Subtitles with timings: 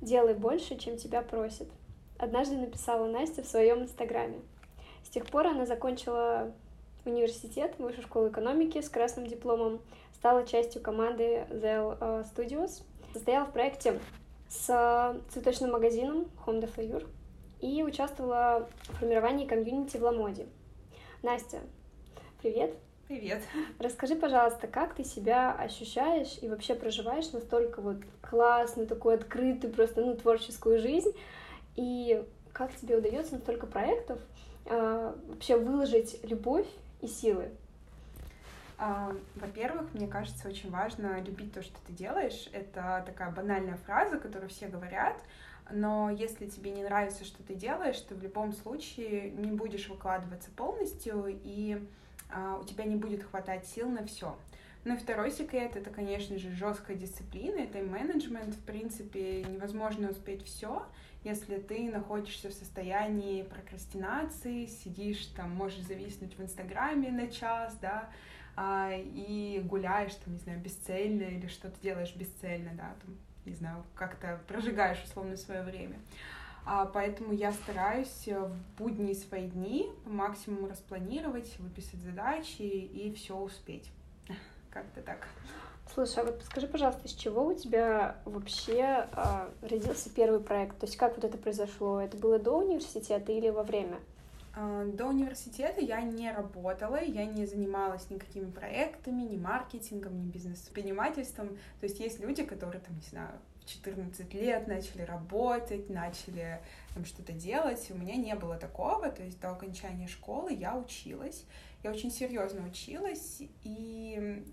[0.00, 1.68] Делай больше, чем тебя просят.
[2.18, 4.40] Однажды написала Настя в своем инстаграме.
[5.04, 6.52] С тех пор она закончила
[7.04, 9.80] университет, высшую школу экономики с красным дипломом,
[10.14, 13.98] стала частью команды The э, Studios, состояла в проекте
[14.48, 17.08] с цветочным магазином Home de Fleur
[17.60, 20.46] и участвовала в формировании комьюнити в Ламоде.
[21.22, 21.60] Настя,
[22.40, 22.74] привет!
[23.12, 23.42] Привет.
[23.78, 30.00] Расскажи, пожалуйста, как ты себя ощущаешь и вообще проживаешь настолько вот классную, такую открытую, просто,
[30.00, 31.10] ну, творческую жизнь,
[31.76, 34.18] и как тебе удается на столько проектов
[34.64, 36.66] э, вообще выложить любовь
[37.02, 37.50] и силы?
[38.78, 42.48] А, во-первых, мне кажется, очень важно любить то, что ты делаешь.
[42.54, 45.22] Это такая банальная фраза, которую все говорят,
[45.70, 50.50] но если тебе не нравится, что ты делаешь, ты в любом случае не будешь выкладываться
[50.56, 51.78] полностью, и
[52.60, 54.36] у тебя не будет хватать сил на все.
[54.84, 58.54] Ну и второй секрет это, конечно же, жесткая дисциплина, это менеджмент.
[58.54, 60.84] В принципе, невозможно успеть все,
[61.22, 68.10] если ты находишься в состоянии прокрастинации, сидишь там, можешь зависнуть в Инстаграме на час, да,
[68.56, 73.84] а, и гуляешь там, не знаю, бесцельно или что-то делаешь бесцельно, да, там, не знаю,
[73.94, 75.98] как-то прожигаешь условно свое время.
[76.64, 83.12] А, поэтому я стараюсь э, в будние свои дни по максимуму распланировать, выписать задачи и
[83.14, 83.90] все успеть.
[84.70, 85.26] Как-то так.
[85.92, 90.78] Слушай, а вот скажи, пожалуйста, с чего у тебя вообще э, родился первый проект?
[90.78, 92.00] То есть как вот это произошло?
[92.00, 93.98] Это было до университета или во время?
[94.54, 101.48] А, до университета я не работала, я не занималась никакими проектами, ни маркетингом, ни бизнес-предпринимательством.
[101.80, 103.32] То есть есть люди, которые, там, не знаю,
[103.66, 106.60] 14 лет начали работать, начали
[106.94, 107.90] там что-то делать.
[107.90, 111.44] У меня не было такого, то есть до окончания школы я училась.
[111.82, 114.44] Я очень серьезно училась, и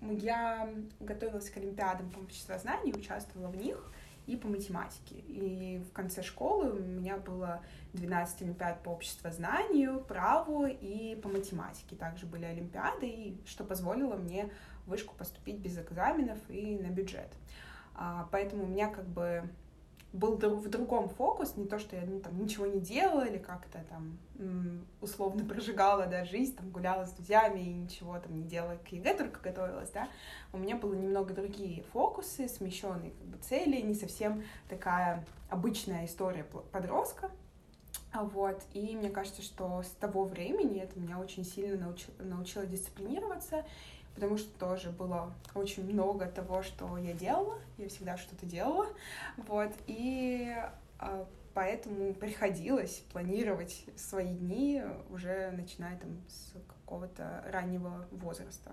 [0.00, 0.68] я
[1.00, 3.92] готовилась к олимпиадам по обществознанию, участвовала в них
[4.26, 5.16] и по математике.
[5.26, 7.62] И в конце школы у меня было
[7.94, 11.96] 12 олимпиад по обществознанию, праву и по математике.
[11.96, 14.50] Также были олимпиады, и что позволило мне
[14.84, 17.32] в вышку поступить без экзаменов и на бюджет.
[18.30, 19.48] Поэтому у меня как бы
[20.12, 23.84] был в другом фокус, не то, что я ну, там ничего не делала или как-то
[23.90, 24.18] там
[25.00, 29.14] условно прожигала да, жизнь, там гуляла с друзьями и ничего там не делала, к ЕГЭ
[29.14, 30.08] только готовилась, да,
[30.52, 36.44] у меня было немного другие фокусы, смещенные как бы цели, не совсем такая обычная история
[36.44, 37.30] подростка,
[38.14, 43.66] вот, и мне кажется, что с того времени это меня очень сильно научило, научило дисциплинироваться,
[44.18, 48.88] потому что тоже было очень много того, что я делала, я всегда что-то делала,
[49.36, 50.52] вот, и
[50.98, 51.24] а,
[51.54, 58.72] поэтому приходилось планировать свои дни уже начиная там с какого-то раннего возраста.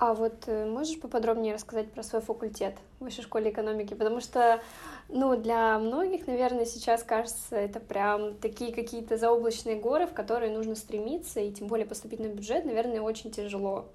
[0.00, 3.92] А вот э, можешь поподробнее рассказать про свой факультет в Высшей школе экономики?
[3.92, 4.62] Потому что,
[5.10, 10.74] ну, для многих, наверное, сейчас кажется, это прям такие какие-то заоблачные горы, в которые нужно
[10.74, 13.90] стремиться, и тем более поступить на бюджет, наверное, очень тяжело.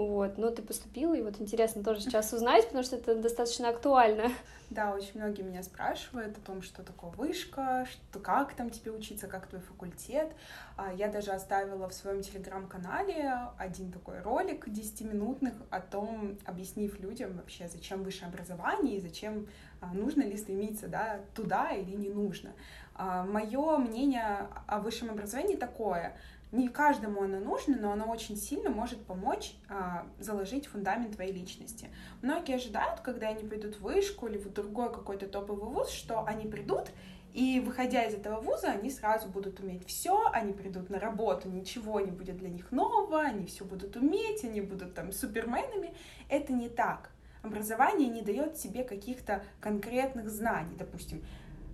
[0.00, 4.30] Вот, но ты поступила, и вот интересно тоже сейчас узнать, потому что это достаточно актуально.
[4.70, 9.26] Да, очень многие меня спрашивают о том, что такое вышка, что, как там тебе учиться,
[9.26, 10.32] как твой факультет.
[10.78, 17.36] А, я даже оставила в своем телеграм-канале один такой ролик 10-минутных о том, объяснив людям
[17.36, 19.48] вообще, зачем высшее образование и зачем
[19.82, 22.52] а, нужно ли стремиться да, туда или не нужно.
[22.94, 26.16] А, Мое мнение о высшем образовании такое—
[26.52, 31.88] не каждому оно нужно, но оно очень сильно может помочь а, заложить фундамент твоей личности.
[32.22, 36.46] Многие ожидают, когда они придут в вышку или в другой какой-то топовый вуз, что они
[36.46, 36.90] придут
[37.32, 42.00] и выходя из этого вуза, они сразу будут уметь все, они придут на работу, ничего
[42.00, 45.94] не будет для них нового, они все будут уметь, они будут там суперменами.
[46.28, 47.12] Это не так.
[47.42, 51.24] Образование не дает тебе каких-то конкретных знаний, допустим,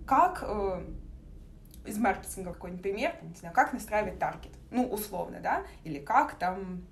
[0.05, 0.85] как э,
[1.87, 6.83] из маркетинга какой-нибудь пример, не знаю, как настраивать таргет, ну, условно, да, или как там,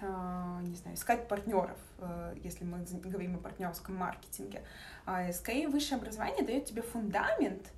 [0.00, 4.62] э, не знаю, искать партнеров, э, если мы говорим о партнерском маркетинге.
[5.06, 7.72] Э, скорее, высшее образование дает тебе фундамент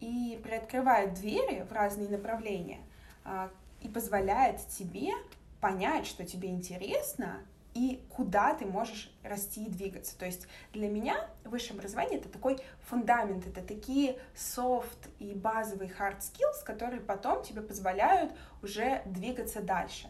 [0.00, 2.80] и приоткрывает двери в разные направления
[3.24, 3.48] э,
[3.82, 5.12] и позволяет тебе
[5.60, 7.40] понять, что тебе интересно,
[7.78, 10.18] и куда ты можешь расти и двигаться.
[10.18, 16.18] То есть для меня высшее образование— это такой фундамент, это такие софт и базовые hard
[16.18, 18.32] skills, которые потом тебе позволяют
[18.62, 20.08] уже двигаться дальше.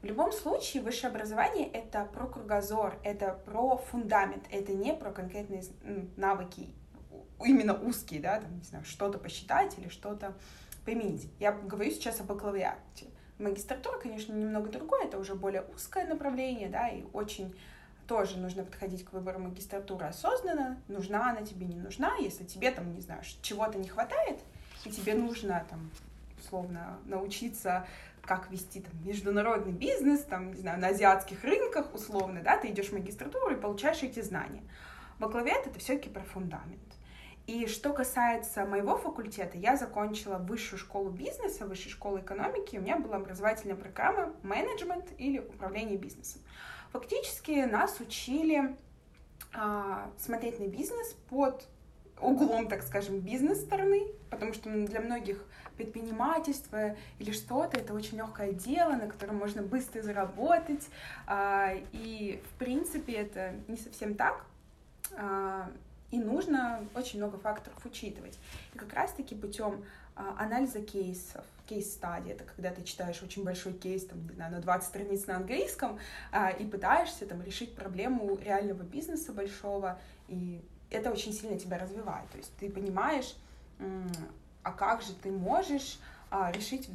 [0.00, 5.64] В любом случае, высшее образование— это про кругозор, это про фундамент, это не про конкретные
[6.16, 6.72] навыки,
[7.44, 10.34] именно узкие, да, там, не знаю, что-то посчитать или что-то
[10.86, 11.30] применить.
[11.38, 13.08] Я говорю сейчас о бакалавриате
[13.38, 17.54] Магистратура, конечно, немного другое, это уже более узкое направление, да, и очень
[18.08, 22.92] тоже нужно подходить к выбору магистратуры осознанно, нужна она тебе, не нужна, если тебе там,
[22.94, 24.40] не знаю, чего-то не хватает,
[24.84, 25.90] и тебе нужно там
[26.40, 27.86] условно научиться
[28.22, 32.88] как вести там, международный бизнес, там, не знаю, на азиатских рынках, условно, да, ты идешь
[32.88, 34.62] в магистратуру и получаешь эти знания.
[35.18, 36.87] Бакалавриат— это все-таки про фундамент.
[37.48, 42.98] И что касается моего факультета, я закончила высшую школу бизнеса, высшую школу экономики, у меня
[42.98, 46.42] была образовательная программа менеджмент или управление бизнесом.
[46.92, 48.76] Фактически нас учили
[49.54, 51.66] а, смотреть на бизнес под
[52.20, 55.42] углом, так скажем, бизнес-стороны, потому что для многих
[55.78, 60.86] предпринимательство или что-то, это очень легкое дело, на котором можно быстро заработать,
[61.26, 64.44] а, и, в принципе, это не совсем так,
[65.16, 65.70] а,
[66.10, 68.38] и нужно очень много факторов учитывать.
[68.74, 69.84] И как раз-таки путем
[70.16, 74.60] а, анализа кейсов, кейс-стадии, это когда ты читаешь очень большой кейс, там, не знаю, на
[74.60, 75.98] 20 страниц на английском,
[76.58, 82.30] и пытаешься там решить проблему реального бизнеса большого, и это очень сильно тебя развивает.
[82.30, 83.36] То есть ты понимаешь,
[84.62, 85.98] а как же ты можешь
[86.30, 86.88] а, решить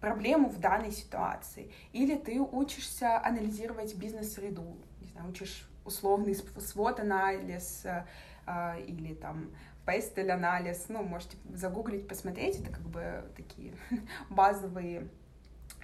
[0.00, 1.70] проблему в данной ситуации.
[1.92, 7.86] Или ты учишься анализировать бизнес-среду, не знаю, учишь условный свод-анализ
[8.46, 9.50] а, или там
[9.86, 13.74] пестель-анализ, ну, можете загуглить, посмотреть, это как бы такие
[14.30, 15.08] базовые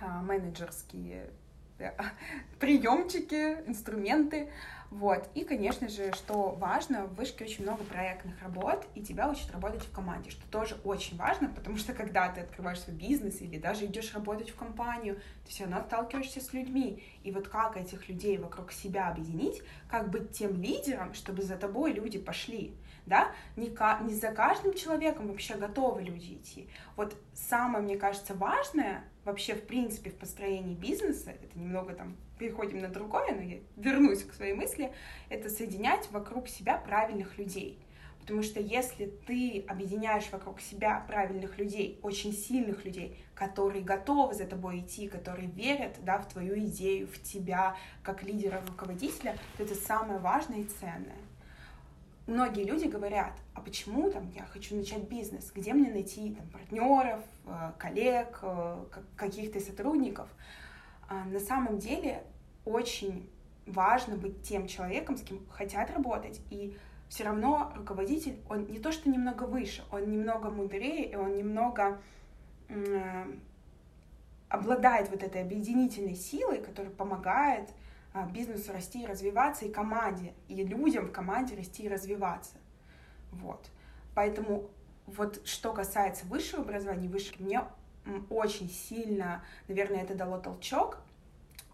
[0.00, 1.30] а, менеджерские
[2.60, 4.48] приемчики, инструменты,
[4.94, 5.28] вот.
[5.34, 9.82] И, конечно же, что важно, в вышке очень много проектных работ, и тебя учат работать
[9.82, 13.86] в команде, что тоже очень важно, потому что когда ты открываешь свой бизнес или даже
[13.86, 17.02] идешь работать в компанию, ты все равно сталкиваешься с людьми.
[17.24, 21.92] И вот как этих людей вокруг себя объединить, как быть тем лидером, чтобы за тобой
[21.92, 22.76] люди пошли
[23.06, 23.68] да, не,
[24.06, 26.68] не за каждым человеком вообще готовы люди идти.
[26.96, 32.78] Вот самое, мне кажется, важное вообще, в принципе, в построении бизнеса, это немного там переходим
[32.78, 34.92] на другое, но я вернусь к своей мысли,
[35.28, 37.78] это соединять вокруг себя правильных людей.
[38.20, 44.46] Потому что если ты объединяешь вокруг себя правильных людей, очень сильных людей, которые готовы за
[44.46, 49.74] тобой идти, которые верят да, в твою идею, в тебя как лидера, руководителя, то это
[49.74, 51.23] самое важное и ценное
[52.26, 57.22] многие люди говорят, а почему там я хочу начать бизнес, где мне найти там, партнеров,
[57.46, 58.84] э, коллег, э,
[59.16, 60.28] каких-то сотрудников.
[61.08, 62.24] А на самом деле
[62.64, 63.28] очень
[63.66, 66.76] важно быть тем человеком, с кем хотят работать, и
[67.08, 72.00] все равно руководитель, он не то что немного выше, он немного мудрее, и он немного
[72.68, 73.24] э,
[74.48, 77.70] обладает вот этой объединительной силой, которая помогает
[78.22, 82.56] бизнесу расти и развиваться, и команде, и людям в команде расти и развиваться.
[83.32, 83.70] Вот.
[84.14, 84.70] Поэтому
[85.06, 87.64] вот что касается высшего образования, высшего, мне
[88.30, 90.98] очень сильно, наверное, это дало толчок,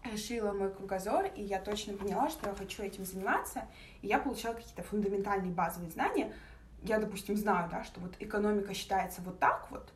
[0.03, 3.67] расширило мой кругозор, и я точно поняла, что я хочу этим заниматься,
[4.01, 6.33] и я получала какие-то фундаментальные базовые знания.
[6.81, 9.93] Я, допустим, знаю, да, что вот экономика считается вот так вот,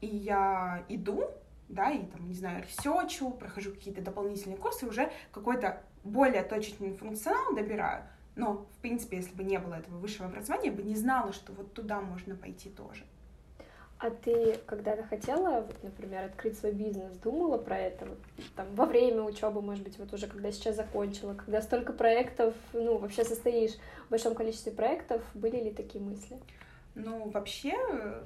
[0.00, 1.30] и я иду
[1.68, 7.54] да, и там, не знаю, ресерчу, прохожу какие-то дополнительные курсы, уже какой-то более точный функционал
[7.54, 8.04] добираю.
[8.36, 11.52] Но, в принципе, если бы не было этого высшего образования, я бы не знала, что
[11.52, 13.04] вот туда можно пойти тоже.
[13.98, 18.18] А ты когда-то хотела, вот, например, открыть свой бизнес, думала про это вот,
[18.56, 22.98] там, во время учебы, может быть, вот уже когда сейчас закончила, когда столько проектов, ну,
[22.98, 23.72] вообще состоишь
[24.06, 26.38] в большом количестве проектов, были ли такие мысли?
[26.94, 27.74] Ну, вообще,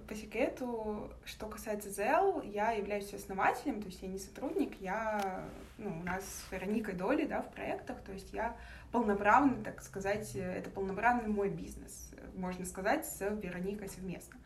[0.06, 5.42] по секрету, что касается ЗЭЛ, я являюсь основателем, то есть я не сотрудник, я,
[5.78, 8.54] ну, у нас с Вероникой доли, да, в проектах, то есть я
[8.92, 14.38] полноправный, так сказать, это полноправный мой бизнес, можно сказать, с Вероникой совместно.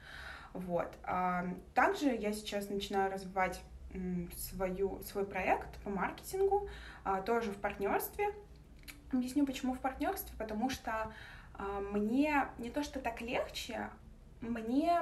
[0.52, 0.97] Вот.
[1.02, 3.61] А также я сейчас начинаю развивать
[4.37, 6.69] свою, свой проект по маркетингу,
[7.05, 8.33] а, тоже в партнерстве.
[9.12, 11.12] Объясню, почему в партнерстве, потому что
[11.55, 13.91] а, мне не то, что так легче,
[14.43, 15.01] мне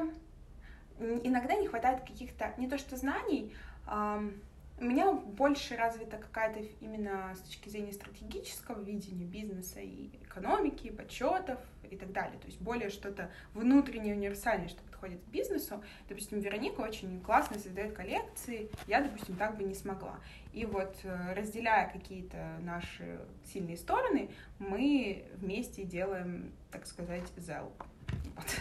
[0.99, 3.55] иногда не хватает каких-то, не то что знаний,
[3.87, 10.91] у меня больше развита какая-то именно с точки зрения стратегического видения бизнеса и экономики, и
[10.91, 11.59] подсчетов
[11.91, 12.39] и так далее.
[12.39, 15.83] То есть более что-то внутреннее, универсальное, что подходит к бизнесу.
[16.09, 20.19] Допустим, Вероника очень классно создает коллекции, я, допустим, так бы не смогла.
[20.53, 27.73] И вот э, разделяя какие-то наши сильные стороны, мы вместе делаем, так сказать, зел.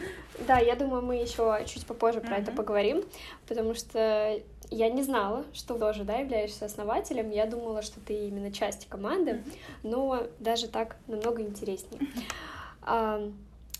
[0.46, 3.04] Да, я думаю, мы еще чуть попозже про это поговорим,
[3.46, 7.30] потому что я не знала, что тоже, да, являешься основателем.
[7.30, 9.42] Я думала, что ты именно часть команды,
[9.82, 12.00] но даже так намного интереснее.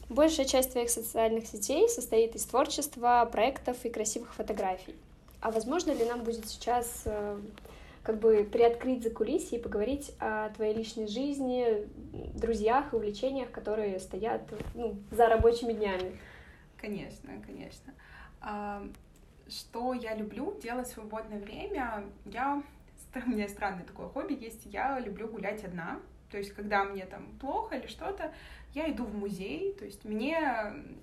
[0.09, 4.97] Большая часть твоих социальных сетей состоит из творчества, проектов и красивых фотографий.
[5.41, 7.39] а возможно ли нам будет сейчас э,
[8.03, 11.87] как бы приоткрыть за кулисье и поговорить о твоей личной жизни,
[12.35, 14.43] друзьях увлечениях, которые стоят
[14.75, 16.19] ну, за рабочими днями?
[16.77, 17.93] Конечно, конечно.
[18.41, 18.83] А,
[19.49, 22.05] что я люблю делать в свободное время?
[22.25, 22.63] Я
[23.27, 24.67] у меня странное такое хобби есть.
[24.67, 26.01] Я люблю гулять одна.
[26.31, 28.33] То есть, когда мне там плохо или что-то,
[28.75, 29.75] я иду в музей.
[29.75, 30.39] То есть, мне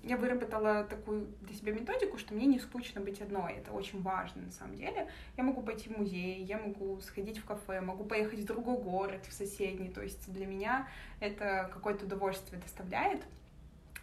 [0.02, 3.54] я выработала такую для себя методику, что мне не скучно быть одной.
[3.54, 5.08] Это очень важно на самом деле.
[5.36, 9.26] Я могу пойти в музей, я могу сходить в кафе, могу поехать в другой город,
[9.26, 9.88] в соседний.
[9.88, 10.88] То есть, для меня
[11.20, 13.22] это какое-то удовольствие доставляет.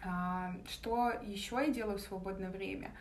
[0.04, 2.92] А, что еще я делаю в свободное время?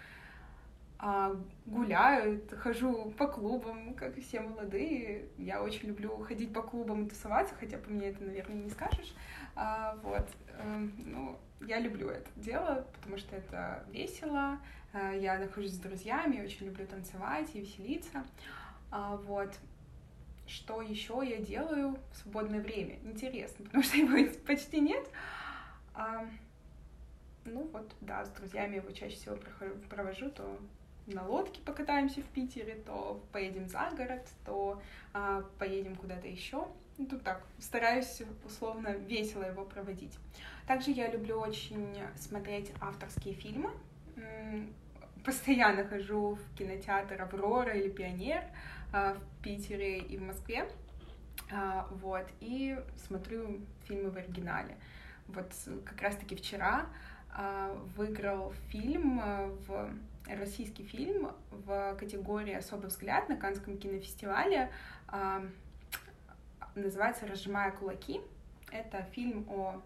[0.97, 1.35] А,
[1.65, 5.29] гуляю, хожу по клубам, как и все молодые.
[5.37, 9.13] Я очень люблю ходить по клубам и тусоваться, хотя по мне это, наверное, не скажешь.
[9.55, 14.59] А, вот, а, ну, я люблю это дело, потому что это весело.
[14.93, 18.23] А, я нахожусь с друзьями, очень люблю танцевать и веселиться.
[18.91, 19.53] А, вот.
[20.47, 22.99] Что еще я делаю в свободное время?
[23.03, 25.09] Интересно, потому что его почти нет.
[25.93, 26.25] А,
[27.45, 29.37] ну вот, да, с друзьями его чаще всего
[29.89, 30.59] провожу, то
[31.07, 34.81] на лодке покатаемся в Питере, то поедем за город, то
[35.13, 36.67] а, поедем куда-то еще.
[36.97, 40.17] Ну, тут так, стараюсь условно весело его проводить.
[40.65, 43.69] Также я люблю очень смотреть авторские фильмы.
[45.23, 48.43] Постоянно хожу в кинотеатр «Аврора» или «Пионер»
[48.93, 50.69] а, в Питере и в Москве.
[51.51, 54.77] А, вот, и смотрю фильмы в оригинале.
[55.27, 55.51] Вот
[55.83, 56.87] как раз-таки вчера
[57.29, 59.19] а, выиграл фильм
[59.67, 59.93] в
[60.27, 64.71] российский фильм в категории «Особый взгляд» на Каннском кинофестивале.
[65.07, 65.43] А,
[66.75, 68.21] называется «Разжимая кулаки».
[68.71, 69.81] Это фильм о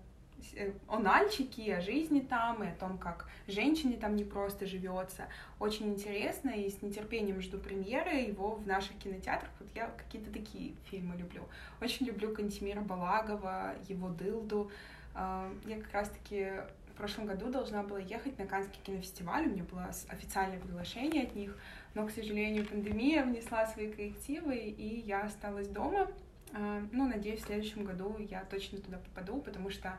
[0.88, 5.28] о Нальчике, о жизни там, и о том, как женщине там не просто живется.
[5.60, 9.52] Очень интересно, и с нетерпением жду премьеры его в наших кинотеатрах.
[9.60, 11.44] Вот я какие-то такие фильмы люблю.
[11.82, 14.72] Очень люблю Кантимира Балагова, его «Дылду».
[15.14, 16.54] А, я как раз-таки
[17.00, 21.58] прошлом году должна была ехать на Каннский кинофестиваль, у меня было официальное приглашение от них,
[21.94, 26.12] но, к сожалению, пандемия внесла свои коррективы, и я осталась дома.
[26.52, 29.98] А, ну, надеюсь, в следующем году я точно туда попаду, потому что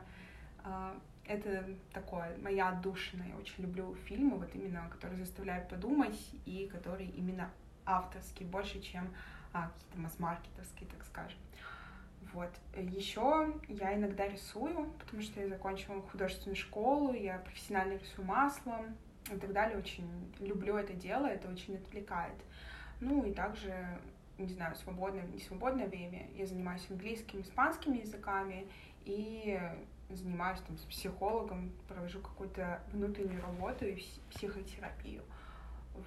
[0.63, 3.23] а, это такое, моя отдушина.
[3.23, 7.49] Я очень люблю фильмы, вот именно, которые заставляют подумать и которые именно
[7.83, 9.09] авторские, больше, чем
[9.53, 11.39] а, какие-то масс-маркетовские, так скажем.
[12.33, 12.49] Вот.
[12.75, 18.95] Еще я иногда рисую, потому что я закончила художественную школу, я профессионально рисую маслом
[19.31, 19.77] и так далее.
[19.77, 20.07] Очень
[20.39, 22.35] люблю это дело, это очень отвлекает.
[23.01, 23.73] Ну и также,
[24.37, 28.67] не знаю, свободное, не свободное время я занимаюсь английским, испанским языками
[29.03, 29.59] и
[30.09, 35.23] занимаюсь там с психологом, провожу какую-то внутреннюю работу и психотерапию.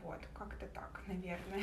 [0.02, 1.62] Вот, как-то так, наверное.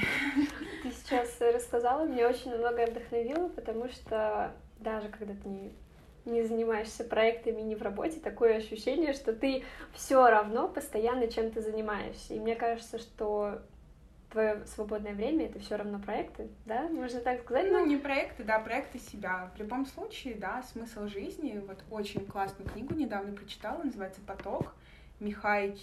[0.84, 5.74] Ты сейчас рассказала, меня очень много вдохновило, потому что даже когда ты не,
[6.25, 9.63] не занимаешься проектами, не в работе, такое ощущение, что ты
[9.94, 12.34] все равно постоянно чем-то занимаешься.
[12.34, 13.62] И мне кажется, что
[14.32, 16.88] твое свободное время это все равно проекты, да?
[16.90, 17.70] Можно так сказать?
[17.72, 19.51] Ну, не проекты, да, проекты себя.
[19.56, 21.62] В любом случае, да, смысл жизни.
[21.68, 24.74] Вот очень классную книгу недавно прочитала, называется «Поток».
[25.22, 25.78] Михай,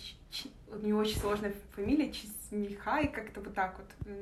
[0.66, 2.12] у него очень сложная фамилия,
[2.50, 4.16] Михай, как-то вот так вот.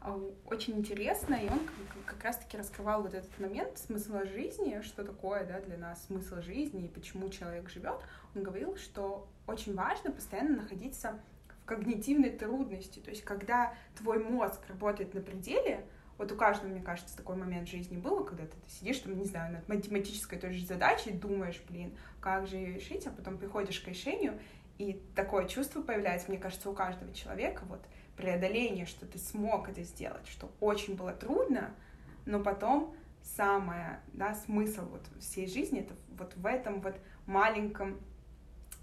[0.00, 1.60] А, очень интересно, и он
[2.06, 6.86] как раз-таки раскрывал вот этот момент смысла жизни, что такое да, для нас смысл жизни
[6.86, 8.00] и почему человек живет.
[8.34, 11.20] Он говорил, что очень важно постоянно находиться
[11.62, 15.84] в когнитивной трудности, то есть когда твой мозг работает на пределе,
[16.18, 19.16] вот у каждого, мне кажется, такой момент в жизни было, когда ты, ты сидишь там,
[19.16, 23.38] не знаю, над математической той же задачей, думаешь, блин, как же ее решить, а потом
[23.38, 24.38] приходишь к решению,
[24.78, 27.80] и такое чувство появляется, мне кажется, у каждого человека, вот
[28.16, 31.72] преодоление, что ты смог это сделать, что очень было трудно,
[32.26, 36.96] но потом самое, да, смысл вот всей жизни, это вот в этом вот
[37.26, 38.00] маленьком,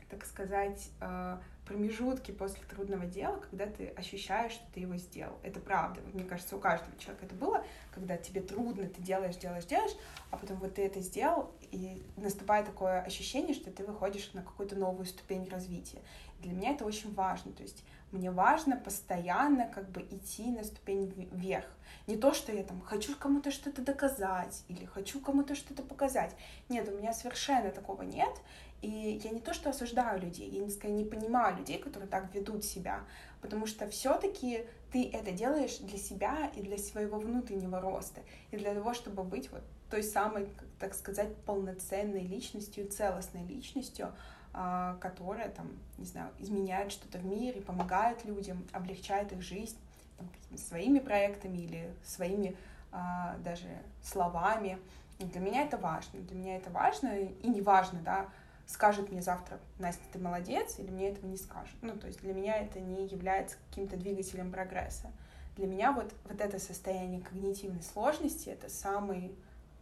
[0.10, 5.38] так сказать, э, промежутки после трудного дела, когда ты ощущаешь, что ты его сделал.
[5.44, 6.02] Это правда.
[6.14, 9.96] Мне кажется, у каждого человека это было, когда тебе трудно, ты делаешь, делаешь, делаешь,
[10.32, 14.76] а потом вот ты это сделал, и наступает такое ощущение, что ты выходишь на какую-то
[14.76, 16.02] новую ступень развития.
[16.40, 17.52] для меня это очень важно.
[17.54, 21.66] То есть мне важно постоянно как бы идти на ступень вверх.
[22.08, 26.36] Не то, что я там хочу кому-то что-то доказать или хочу кому-то что-то показать.
[26.70, 28.34] Нет, у меня совершенно такого нет.
[28.82, 32.64] И я не то, что осуждаю людей, я не, не понимаю людей, которые так ведут
[32.64, 33.04] себя,
[33.42, 38.74] потому что все-таки ты это делаешь для себя и для своего внутреннего роста, и для
[38.74, 40.48] того, чтобы быть вот той самой,
[40.80, 44.14] так сказать, полноценной личностью, целостной личностью,
[44.54, 45.68] а, которая там,
[45.98, 49.78] не знаю, изменяет что-то в мире, помогает людям, облегчает их жизнь
[50.18, 52.56] там, своими проектами или своими
[52.92, 53.68] а, даже
[54.02, 54.80] словами.
[55.20, 56.20] И для меня это важно.
[56.22, 58.28] Для меня это важно, и не важно, да,
[58.68, 61.76] скажет мне завтра, Настя, ты молодец, или мне этого не скажет.
[61.82, 65.12] Ну, то есть для меня это не является каким-то двигателем прогресса.
[65.56, 69.34] Для меня вот, вот это состояние когнитивной сложности— это самый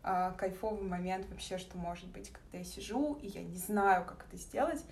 [0.03, 4.25] э, кайфовый момент вообще, что может быть, когда я сижу, и я не знаю, как
[4.27, 4.83] это сделать,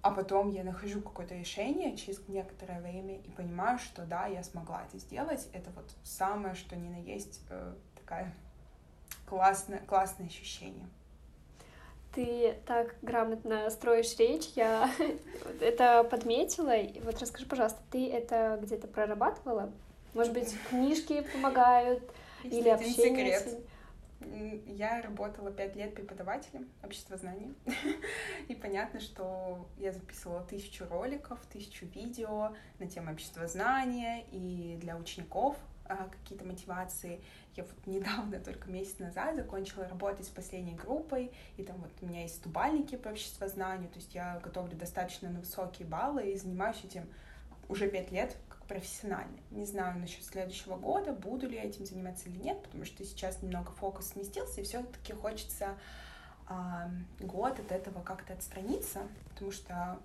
[0.00, 4.84] а потом я нахожу какое-то решение через некоторое время и понимаю, что да, я смогла
[4.84, 5.48] это сделать.
[5.52, 8.34] Это вот самое, что ни на есть э, такая
[9.26, 10.86] классное, классное ощущение.
[12.14, 14.88] Ты так грамотно строишь речь, я
[15.60, 16.74] это подметила.
[17.02, 19.72] Вот расскажи, пожалуйста, ты это где-то прорабатывала?
[20.14, 22.02] Может быть, книжки помогают
[22.44, 23.40] или общение?
[23.40, 23.64] Секрет.
[24.66, 27.54] Я работала пять лет преподавателем общества знаний,
[28.48, 34.96] и понятно, что я записывала тысячу роликов, тысячу видео на тему общества знания и для
[34.96, 37.20] учеников какие-то мотивации.
[37.56, 42.06] Я вот недавно, только месяц назад, закончила работать с последней группой, и там вот у
[42.06, 46.82] меня есть тубальники по обществознанию, то есть я готовлю достаточно на высокие баллы и занимаюсь
[46.84, 47.06] этим
[47.68, 49.36] уже пять лет как профессионально.
[49.50, 53.42] Не знаю насчет следующего года, буду ли я этим заниматься или нет, потому что сейчас
[53.42, 55.76] немного фокус сместился, и все-таки хочется
[56.46, 59.98] а, год от этого как-то отстраниться, потому что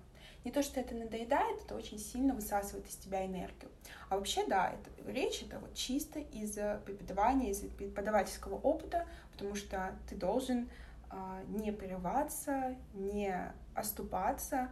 [0.44, 3.70] не то, что это надоедает, это очень сильно высасывает из тебя энергию.
[4.08, 6.52] А вообще, да, это, речь это вот чисто из
[6.84, 10.68] преподавания, из преподавательского опыта, потому что ты должен
[11.10, 14.70] э, не прерываться, не оступаться.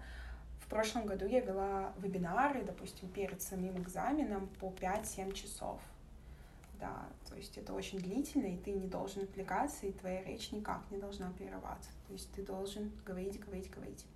[0.61, 5.81] В прошлом году я вела вебинары, допустим, перед самим экзаменом по 5-7 часов.
[6.81, 10.81] Да, то есть это очень длительно, и ты не должен отвлекаться, и твоя речь никак
[10.91, 11.91] не должна прерываться.
[12.07, 14.07] То есть ты должен говорить, говорить, говорить.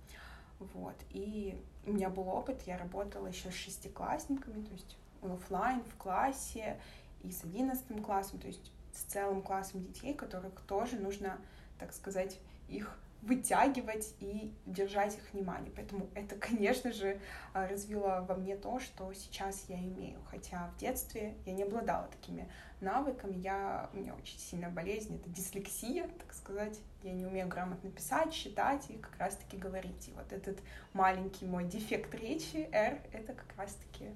[0.73, 0.95] Вот.
[1.09, 6.79] И у меня был опыт, я работала еще с шестиклассниками, то есть офлайн в классе
[7.21, 11.37] и с одиннадцатым классом, то есть с целым классом детей, которых тоже нужно,
[11.79, 15.71] так сказать, их вытягивать и держать их внимание.
[15.75, 17.19] Поэтому это, конечно же,
[17.53, 20.19] а, развило во мне то, что сейчас я имею.
[20.29, 22.49] Хотя в детстве я не обладала такими
[22.81, 23.37] навыками.
[23.37, 26.79] Я, у меня очень сильная болезнь, это дислексия, так сказать.
[27.01, 30.09] Я не умею грамотно писать, считать и как раз-таки говорить.
[30.09, 30.59] И вот этот
[30.91, 34.09] маленький мой дефект речи, R, это как раз-таки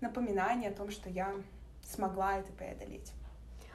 [0.00, 1.34] напоминание о том, что я
[1.82, 3.12] смогла это преодолеть.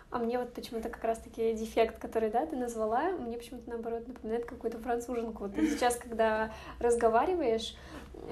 [0.09, 4.45] А мне вот почему-то как раз-таки дефект, который, да, ты назвала, мне почему-то наоборот напоминает
[4.45, 5.43] какую-то француженку.
[5.43, 7.75] Вот ты сейчас, когда разговариваешь,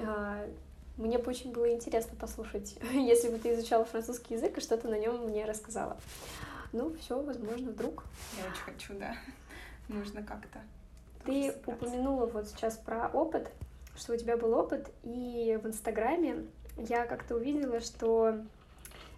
[0.00, 0.46] а,
[0.96, 4.98] мне бы очень было интересно послушать, если бы ты изучала французский язык и что-то на
[4.98, 5.98] нем мне рассказала.
[6.72, 8.04] Ну, все, возможно, вдруг.
[8.38, 9.14] Я очень хочу, да.
[9.88, 10.60] Нужно как-то.
[11.24, 13.50] Ты упомянула вот сейчас про опыт,
[13.96, 18.38] что у тебя был опыт, и в Инстаграме я как-то увидела, что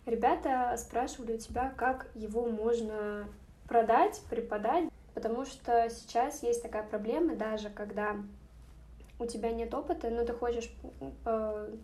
[0.08, 3.28] ребята спрашивали у тебя, как его можно
[3.68, 8.16] продать, преподать, потому что сейчас есть такая проблема, даже когда
[9.18, 10.72] у тебя нет опыта, но ты хочешь
[11.24, 11.74] э,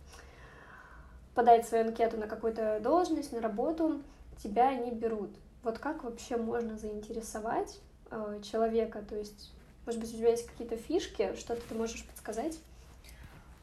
[1.35, 4.03] подать свою анкету на какую-то должность, на работу,
[4.43, 5.31] тебя не берут.
[5.63, 9.03] Вот как вообще можно заинтересовать э, человека?
[9.09, 9.53] То есть,
[9.85, 12.59] может быть, у тебя есть какие-то фишки, что-то ты можешь подсказать?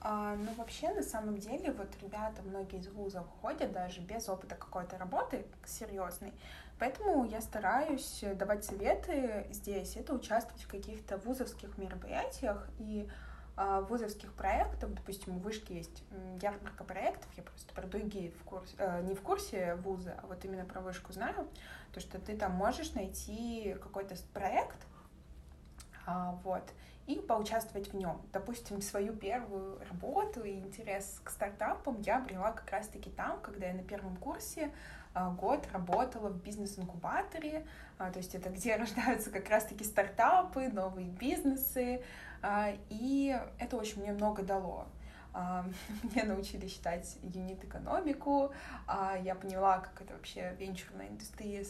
[0.04, 4.56] А, ну, вообще, на самом деле, вот ребята, многие из вузов ходят даже без опыта
[4.56, 6.34] какой-то работы серьезной.
[6.80, 13.08] Поэтому я стараюсь давать советы здесь, это участвовать в каких-то вузовских мероприятиях и
[13.56, 16.04] а, вузовских проектов, допустим, у вышки есть
[16.42, 20.44] ярмарка проектов, я просто про другие в курсе, э, не в курсе вуза, а вот
[20.46, 21.48] именно про вышку знаю,
[21.94, 24.78] то что ты там можешь найти какой-то проект,
[26.08, 26.64] а, вот,
[27.08, 28.22] и поучаствовать в нем.
[28.32, 33.74] Допустим, свою первую работу и интерес к стартапам я обрела как раз-таки там, когда я
[33.74, 34.72] на первом курсе
[35.14, 37.66] а, год работала в бизнес-инкубаторе,
[37.98, 42.02] а, то есть это где рождаются как раз-таки стартапы, новые бизнесы,
[42.42, 44.88] а, и это очень мне много дало.
[46.04, 48.52] Меня научили считать юнит-экономику,
[49.24, 51.64] я поняла, как это вообще венчурная индустрия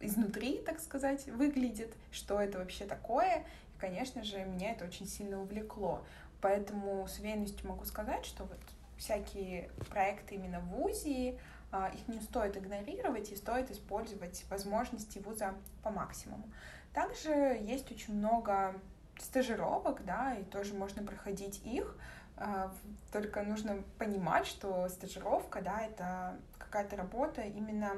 [0.00, 3.44] изнутри, так сказать, выглядит, что это вообще такое,
[3.78, 6.04] конечно же, меня это очень сильно увлекло.
[6.40, 8.58] Поэтому с уверенностью могу сказать, что вот
[8.96, 11.38] всякие проекты именно в ВУЗе,
[11.70, 16.48] а, их не стоит игнорировать и стоит использовать возможности вуза по максимуму.
[16.92, 18.74] Также есть очень много
[19.18, 21.98] стажировок, да, и тоже можно проходить их,
[22.36, 22.72] а,
[23.12, 27.92] только нужно понимать, что стажировка, да, это какая-то работа именно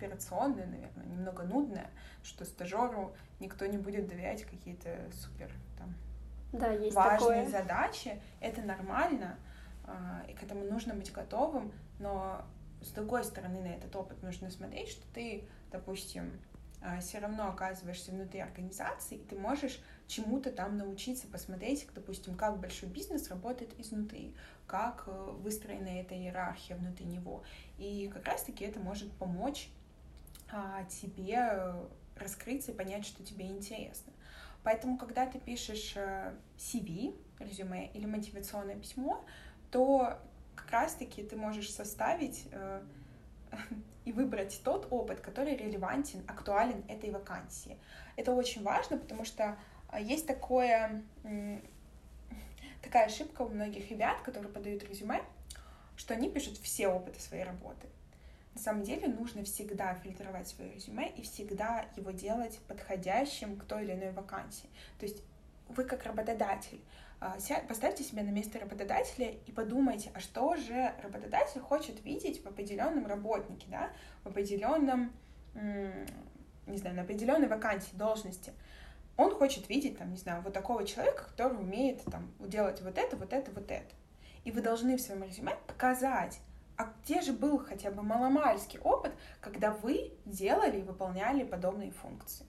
[0.00, 1.90] операционная, наверное, немного нудная,
[2.22, 5.94] что стажеру никто не будет доверять какие-то супер там
[6.52, 7.60] да, есть важные такое.
[7.60, 8.20] задачи.
[8.40, 9.36] Это нормально,
[9.84, 11.72] а, и к этому нужно быть готовым.
[11.98, 12.44] но
[12.82, 16.32] с другой стороны на этот опыт нужно смотреть, что ты, допустим,
[16.82, 22.58] а, все равно оказываешься внутри организации, и ты можешь чему-то там научиться, посмотреть, допустим, как
[22.58, 24.34] большой бизнес работает изнутри,
[24.66, 27.44] как э, выстроена эта иерархия внутри него.
[27.76, 29.68] И как раз-таки это может помочь
[30.88, 31.74] тебе
[32.16, 34.12] раскрыться и понять, что тебе интересно.
[34.62, 35.96] Поэтому, когда ты пишешь
[36.58, 39.24] CV, э, резюме или мотивационное письмо,
[39.70, 40.18] то
[40.54, 42.82] как раз-таки ты можешь составить э,
[44.04, 47.78] и выбрать тот опыт, который релевантен, актуален этой вакансии.
[48.16, 49.56] Это очень важно, потому что
[49.92, 51.02] э, есть такое,
[52.82, 55.22] такая ошибка у многих ребят, которые подают резюме,
[55.96, 57.88] что они пишут все опыты своей работы.
[58.54, 63.84] На самом деле нужно всегда фильтровать свое резюме и всегда его делать подходящим к той
[63.84, 64.68] или иной вакансии.
[64.98, 65.22] То есть
[65.68, 66.80] вы как работодатель
[67.20, 67.36] а,
[67.68, 73.06] поставьте себя на место работодателя и подумайте, а что же работодатель хочет видеть в определенном
[73.06, 73.90] работнике, да,
[74.24, 75.12] в определенном,
[75.54, 78.52] не знаю, на определенной вакансии, должности.
[79.18, 83.16] Он хочет видеть, там, не знаю, вот такого человека, который умеет там делать вот это,
[83.16, 83.94] вот это, вот это.
[84.44, 86.40] И вы должны в своем резюме показать,
[86.80, 89.12] а где же был хотя бы маломальский опыт,
[89.42, 92.46] когда вы делали и выполняли подобные функции.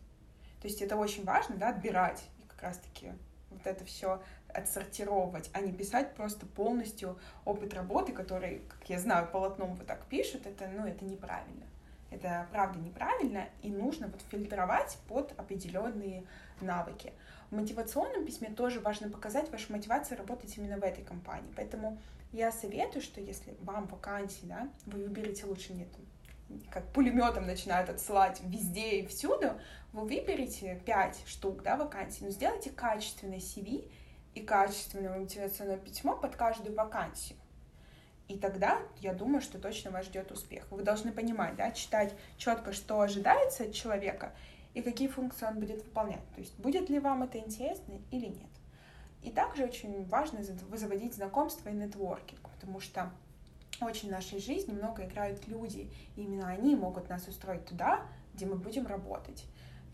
[0.62, 3.12] То есть это очень важно, да, отбирать и как раз-таки
[3.50, 9.28] вот это все отсортировать, а не писать просто полностью опыт работы, который, как я знаю,
[9.28, 11.66] полотном вот так пишут, это, ну, это неправильно.
[12.10, 16.24] Это правда неправильно, и нужно вот фильтровать под определенные
[16.62, 17.12] навыки.
[17.50, 21.52] В мотивационном письме тоже важно показать вашу мотивацию работать именно в этой компании.
[21.54, 21.98] Поэтому
[22.32, 25.90] я советую, что если вам вакансии, да, вы выберете лучше нет,
[26.70, 29.60] как пулеметом начинают отсылать везде и всюду,
[29.94, 33.90] вы выберете 5 штук, да, вакансий, но сделайте качественное CV
[34.34, 37.38] и качественное мотивационное письмо под каждую вакансию.
[38.28, 40.66] И тогда, я думаю, что точно вас ждет успех.
[40.72, 44.34] Вы должны понимать, да, читать четко, что ожидается от человека
[44.74, 46.24] и какие функции он будет выполнять.
[46.34, 48.51] То есть, будет ли вам это интересно или нет.
[49.24, 53.12] И также очень важно заводить знакомства и нетворкинг, потому что
[53.82, 58.02] очень в нашей жизни много играют люди, и именно они могут нас устроить туда,
[58.34, 59.46] где мы будем работать.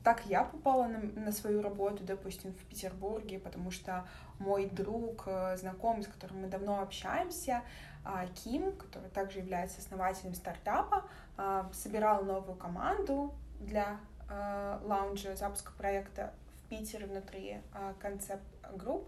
[0.04, 4.08] Так я попала на, на свою работу, допустим, в Петербурге, потому что
[4.40, 7.63] мой друг, э, знакомый, с которым мы давно общаемся,
[8.06, 11.04] а, Ким, который также является основателем стартапа,
[11.36, 17.62] а, собирал новую команду для э, лаунжа, запуска проекта в Питере внутри
[18.00, 18.44] концепт
[18.75, 19.08] групп.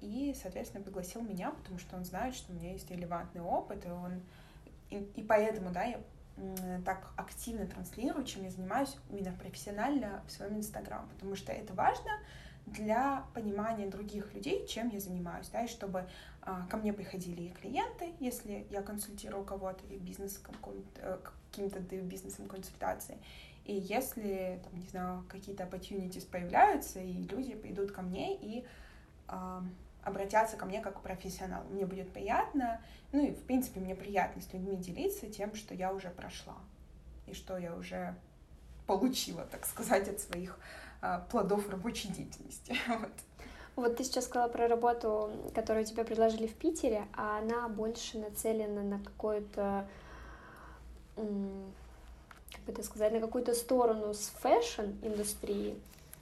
[0.00, 3.88] И, соответственно, пригласил меня, потому что он знает, что у меня есть релевантный опыт, и
[3.88, 4.22] он
[4.90, 6.00] и, и поэтому, да, я
[6.84, 12.10] так активно транслирую, чем я занимаюсь именно профессионально в своем Инстаграм, потому что это важно
[12.66, 16.06] для понимания других людей, чем я занимаюсь, да, и чтобы
[16.42, 20.42] а, ко мне приходили и клиенты, если я консультирую кого-то, и бизнес
[20.96, 21.18] э,
[21.50, 23.18] каким-то бизнесом консультации,
[23.66, 28.64] и если, там, не знаю, какие-то opportunities появляются, и люди придут ко мне и
[29.28, 29.64] а,
[30.02, 31.68] обратятся ко мне как к профессионалу.
[31.70, 32.80] Мне будет приятно,
[33.12, 36.56] ну и, в принципе, мне приятно с людьми делиться тем, что я уже прошла
[37.26, 38.14] и что я уже
[38.86, 40.58] получила, так сказать, от своих
[41.02, 42.76] э, плодов рабочей деятельности.
[42.88, 43.12] вот.
[43.74, 48.82] Вот ты сейчас сказала про работу, которую тебе предложили в Питере, а она больше нацелена
[48.82, 49.86] на какую-то,
[52.56, 55.78] как бы это сказать, на какую-то сторону с фэшн-индустрии.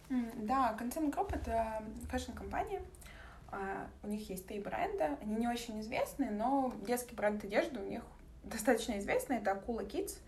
[0.09, 2.83] Да, Concept Group— это фэшн-компания,
[3.51, 7.85] а, у них есть три бренда, они не очень известные, но детский бренд одежды у
[7.85, 8.03] них
[8.43, 10.19] достаточно известный, это Акула Kids.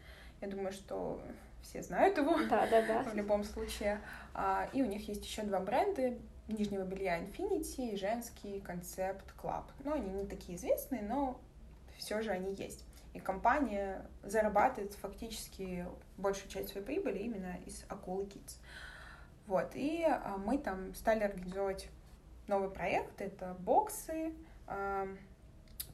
[0.40, 1.21] Я думаю, что
[1.62, 3.03] все знают его да, да, да.
[3.11, 4.01] в любом случае.
[4.35, 6.14] А, и у них есть еще два бренда
[6.49, 9.64] нижнего белья Infinity и женский концепт Club.
[9.85, 11.40] Ну, они не такие известные, но
[11.97, 12.85] все же они есть.
[13.16, 15.87] И компания зарабатывает фактически
[16.18, 18.59] большую часть своей прибыли именно из Акулы Kids.
[19.46, 21.88] Вот, и а, мы там стали организовывать
[22.46, 23.22] новый проект.
[23.22, 24.35] Это боксы
[24.66, 25.16] э,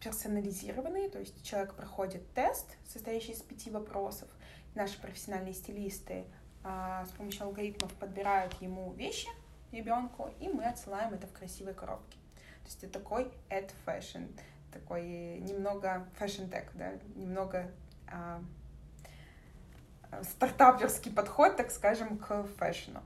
[0.00, 4.28] персонализированные, то есть человек проходит тест, состоящий из пяти вопросов.
[4.74, 6.24] Наши профессиональные стилисты
[6.64, 9.28] э, с помощью алгоритмов подбирают ему вещи
[9.70, 12.18] ребенку, и мы отсылаем это в красивой коробке.
[12.62, 14.28] То есть это такой ad fashion,
[14.72, 17.70] такой немного tech, да, немного
[18.11, 18.40] э,
[20.22, 23.00] стартаперский подход, так скажем, к фэшну.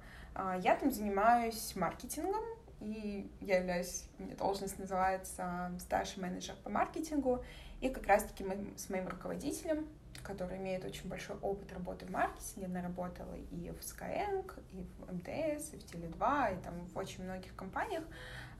[0.62, 2.44] Я там занимаюсь маркетингом,
[2.80, 7.42] и я являюсь, у меня должность называется старший менеджер по маркетингу,
[7.80, 9.86] и как раз-таки мы с моим руководителем,
[10.22, 15.12] который имеет очень большой опыт работы в маркетинге, она работала и в Skyeng, и в
[15.12, 18.04] МТС, и в Теле2, и там в очень многих компаниях,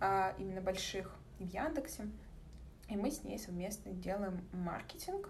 [0.00, 2.08] а, именно больших, и в Яндексе.
[2.88, 5.28] И мы с ней совместно делаем маркетинг,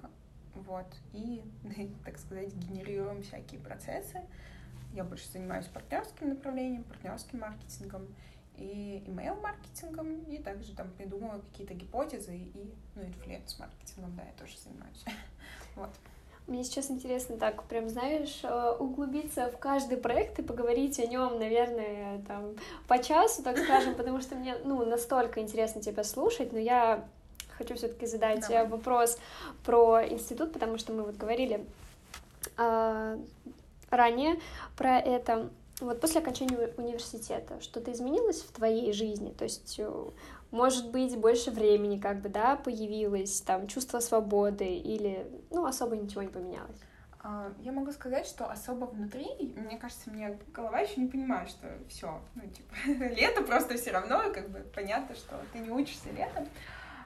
[0.55, 1.43] вот, и,
[2.05, 4.21] так сказать, генерируем всякие процессы.
[4.93, 8.07] Я больше занимаюсь партнерским направлением, партнерским маркетингом
[8.57, 15.05] и email-маркетингом, и также там придумываю какие-то гипотезы и, ну, инфлюенс-маркетингом, да, я тоже занимаюсь.
[15.75, 15.91] Вот.
[16.47, 21.39] Мне сейчас интересно так, прям, знаешь, э, углубиться в каждый проект и поговорить о нем,
[21.41, 22.55] наверное, там,
[22.87, 27.05] по часу, так скажем, потому что мне, ну, настолько интересно тебя слушать, но я
[27.57, 28.67] хочу все-таки задать Давай.
[28.69, 29.19] вопрос
[29.65, 31.65] про институт, потому что мы вот говорили
[32.57, 33.19] э,
[33.91, 34.41] ранее
[34.77, 35.51] про это.
[35.81, 39.31] Вот после окончания университета что-то изменилось в твоей жизни?
[39.37, 40.05] То есть, э,
[40.51, 46.23] может быть, больше времени как бы, да, появилось, там, чувство свободы или, ну, особо ничего
[46.23, 46.81] не поменялось?
[47.29, 51.67] А, я могу сказать, что особо внутри, мне кажется, мне голова еще не понимает, что
[51.89, 52.75] все, ну, типа,
[53.15, 56.47] лето просто все равно, как бы понятно, что ты не учишься летом.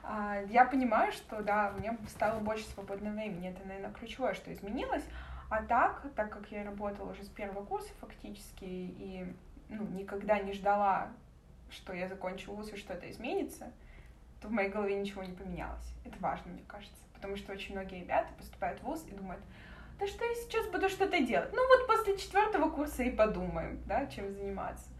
[0.03, 5.03] А, я понимаю, что, да, мне стало больше свободного времени, это, наверное, ключевое, что изменилось,
[5.49, 9.35] а так, так как я работала уже с первого курса фактически и
[9.69, 11.09] ну, никогда не ждала,
[11.69, 13.71] что я закончу вуз и что-то изменится,
[14.41, 15.93] то в моей голове ничего не поменялось.
[16.03, 16.95] Это важно, мне кажется.
[17.13, 19.41] Потому что очень многие ребята поступают в вуз и думают,
[19.99, 21.51] да что я сейчас буду что-то делать?
[21.53, 24.90] Ну вот после четвертого курса и подумаем, да, чем заниматься.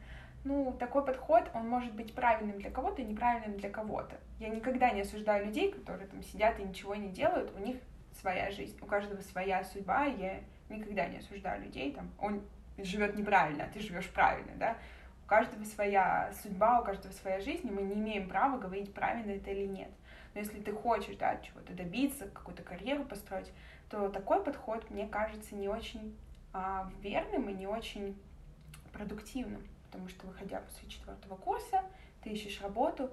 [0.43, 4.19] Ну, такой подход, он может быть правильным для кого-то и неправильным для кого-то.
[4.39, 7.77] Я никогда не осуждаю людей, которые там сидят и ничего не делают, у них
[8.19, 12.41] своя жизнь, у каждого своя судьба, я никогда не осуждаю людей, там, он
[12.77, 14.77] живет неправильно, а ты живешь правильно, да,
[15.23, 19.31] у каждого своя судьба, у каждого своя жизнь, и мы не имеем права говорить, правильно
[19.31, 19.89] это или нет.
[20.33, 23.51] Но если ты хочешь, да, чего-то добиться, какую-то карьеру построить,
[23.89, 26.17] то такой подход, мне кажется, не очень
[26.53, 28.17] а, верным и не очень
[28.93, 31.83] продуктивным, потому что, выходя после четвертого курса,
[32.23, 33.11] ты ищешь работу,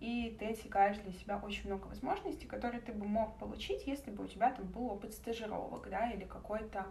[0.00, 4.24] и ты отсекаешь для себя очень много возможностей, которые ты бы мог получить, если бы
[4.24, 6.86] у тебя там был опыт стажировок, да, или какой-то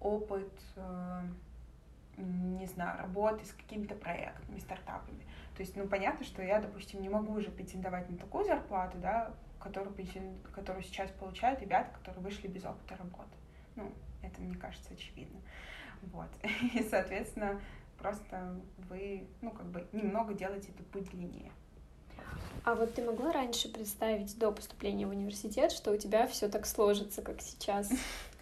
[0.00, 1.22] опыт, э,
[2.16, 5.24] не знаю, работы с какими-то проектами, стартапами.
[5.56, 9.34] То есть, ну, понятно, что я, допустим, не могу уже претендовать на такую зарплату, да,
[9.58, 9.94] которую,
[10.54, 13.36] которую сейчас получают ребята, которые вышли без опыта работы.
[13.76, 15.40] Ну, это, мне кажется, очевидно.
[16.02, 16.28] Вот.
[16.74, 17.60] И, соответственно,
[17.98, 18.54] просто
[18.88, 21.52] вы, ну, как бы немного делаете этот путь длиннее.
[22.64, 26.66] А вот ты могла раньше представить до поступления в университет, что у тебя все так
[26.66, 27.90] сложится, как сейчас?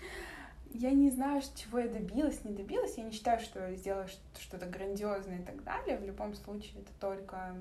[0.75, 2.97] Я не знаю, чего я добилась, не добилась.
[2.97, 4.07] Я не считаю, что я сделала
[4.38, 5.99] что-то грандиозное и так далее.
[5.99, 7.55] В любом случае, это только,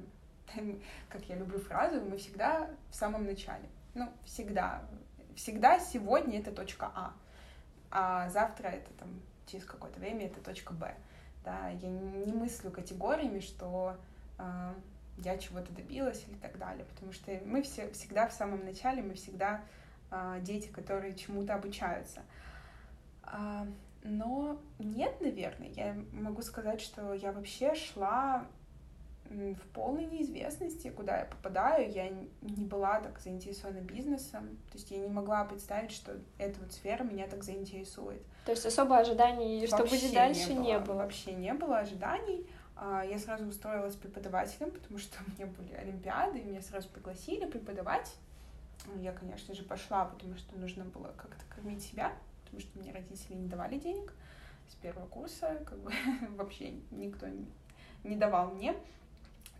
[1.09, 3.67] как я люблю фразу, мы всегда в самом начале.
[3.95, 4.81] Ну, всегда.
[5.35, 7.13] Всегда сегодня это точка А,
[7.89, 9.09] а завтра это там
[9.45, 10.95] через какое-то время это точка Б.
[11.43, 13.97] Да, я не мыслю категориями, что
[14.37, 14.75] а,
[15.17, 19.13] я чего-то добилась или так далее, потому что мы все всегда в самом начале, мы
[19.13, 19.61] всегда
[20.09, 22.21] э, дети, которые чему-то обучаются.
[23.23, 23.67] А,
[24.03, 28.45] но нет, наверное, я могу сказать, что я вообще шла
[29.31, 31.89] в полной неизвестности, куда я попадаю.
[31.91, 34.57] Я не была так заинтересована бизнесом.
[34.71, 38.21] То есть я не могла представить, что эта вот сфера меня так заинтересует.
[38.45, 40.63] То есть особо ожиданий, что вообще будет дальше, не было.
[40.63, 40.95] не было.
[40.95, 42.47] Вообще не было ожиданий.
[42.75, 47.45] А, я сразу устроилась преподавателем, потому что у меня были олимпиады, и меня сразу пригласили
[47.45, 48.13] преподавать.
[48.97, 52.13] Я, конечно же, пошла, потому что нужно было как-то кормить себя,
[52.43, 54.11] потому что мне родители не давали денег
[54.67, 55.91] с первого курса, как бы
[56.35, 57.27] вообще никто
[58.03, 58.75] не давал мне,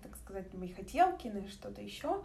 [0.01, 2.23] так сказать, мои хотелки или что-то еще.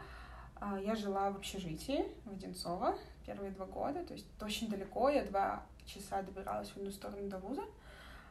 [0.57, 5.25] А, я жила в общежитии в Одинцово первые два года, то есть очень далеко, я
[5.25, 7.65] два часа добиралась в одну сторону до вуза.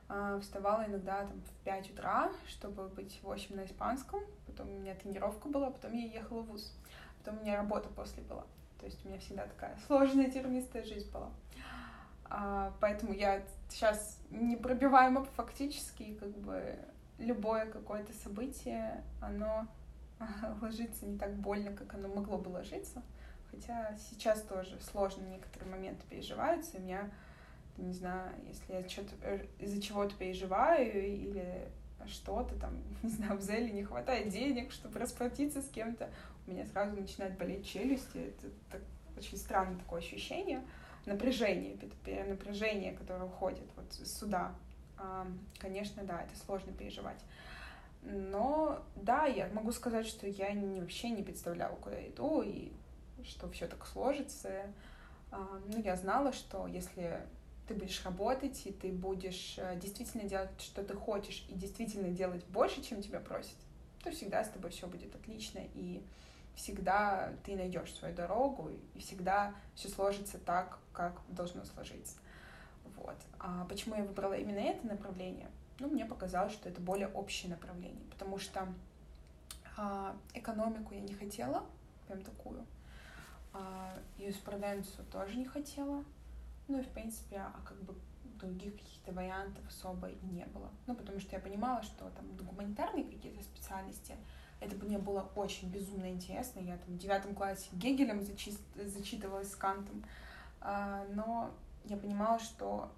[0.07, 4.21] А, вставала иногда там в 5 утра, чтобы быть в 8 на испанском.
[4.45, 6.73] Потом у меня тренировка была, потом я ехала в ВУЗ.
[7.19, 8.43] Потом у меня работа после была.
[8.79, 11.31] То есть у меня всегда такая сложная тернистая жизнь была.
[12.25, 16.77] А, поэтому я сейчас непробиваемо фактически как бы
[17.17, 19.67] любое какое-то событие, оно
[20.61, 23.01] ложится не так больно, как оно могло бы ложиться.
[23.51, 27.09] Хотя сейчас тоже сложно некоторые моменты переживаются, и меня
[27.77, 31.69] не знаю, если я что-то э, из-за чего-то переживаю или
[32.07, 36.09] что-то там, не знаю, в Зеле не хватает денег, чтобы расплатиться с кем-то,
[36.47, 38.17] у меня сразу начинает болеть челюсти.
[38.17, 38.81] Это так,
[39.17, 40.61] очень странное такое ощущение.
[41.05, 41.77] Напряжение,
[42.27, 44.55] напряжение, которое уходит вот сюда.
[45.59, 47.19] Конечно, да, это сложно переживать.
[48.01, 52.71] Но да, я могу сказать, что я не, вообще не представляла, куда я иду, и
[53.23, 54.67] что все так сложится.
[55.31, 57.25] Ну, я знала, что если
[57.67, 62.45] ты будешь работать, и ты будешь э, действительно делать, что ты хочешь, и действительно делать
[62.45, 63.55] больше, чем тебя просят,
[64.03, 66.05] то всегда с тобой все будет отлично, и
[66.55, 72.17] всегда ты найдешь свою дорогу, и всегда все сложится так, как должно сложиться.
[72.97, 73.15] Вот.
[73.39, 75.47] А почему я выбрала именно это направление?
[75.79, 78.67] Ну, мне показалось, что это более общее направление, потому что
[79.77, 81.65] а, экономику я не хотела,
[82.07, 82.65] прям такую,
[83.53, 86.03] а, юриспруденцию тоже не хотела,
[86.67, 87.93] ну и, в принципе, а как бы
[88.39, 90.69] других каких-то вариантов особо и не было.
[90.87, 94.15] Ну, потому что я понимала, что там гуманитарные какие-то специальности,
[94.59, 96.59] это мне было очень безумно интересно.
[96.59, 98.53] Я там в девятом классе Гегелем зачи...
[98.75, 100.03] зачитывалась с Кантом,
[100.61, 101.51] а, но
[101.87, 102.91] я понимала, что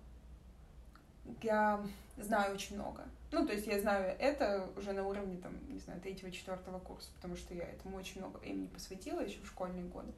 [1.42, 1.84] я
[2.18, 3.06] знаю очень много.
[3.32, 7.10] Ну, то есть я знаю это уже на уровне, там, не знаю, третьего, четвертого курса,
[7.16, 10.14] потому что я этому очень много времени посвятила еще в школьные годы.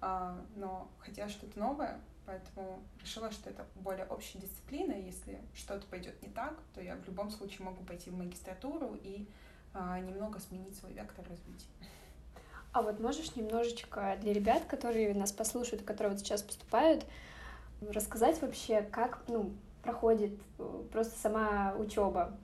[0.00, 4.92] А, но хотела что-то новое, поэтому решила, что это более общая дисциплина.
[4.92, 9.26] Если что-то пойдет не так, то я в любом случае могу пойти в магистратуру и
[9.72, 11.66] а, немного сменить свой вектор развития.
[12.72, 17.06] А вот можешь немножечко для ребят, которые нас послушают, которые вот сейчас поступают,
[17.92, 22.36] рассказать вообще, как ну, проходит э, просто сама учеба?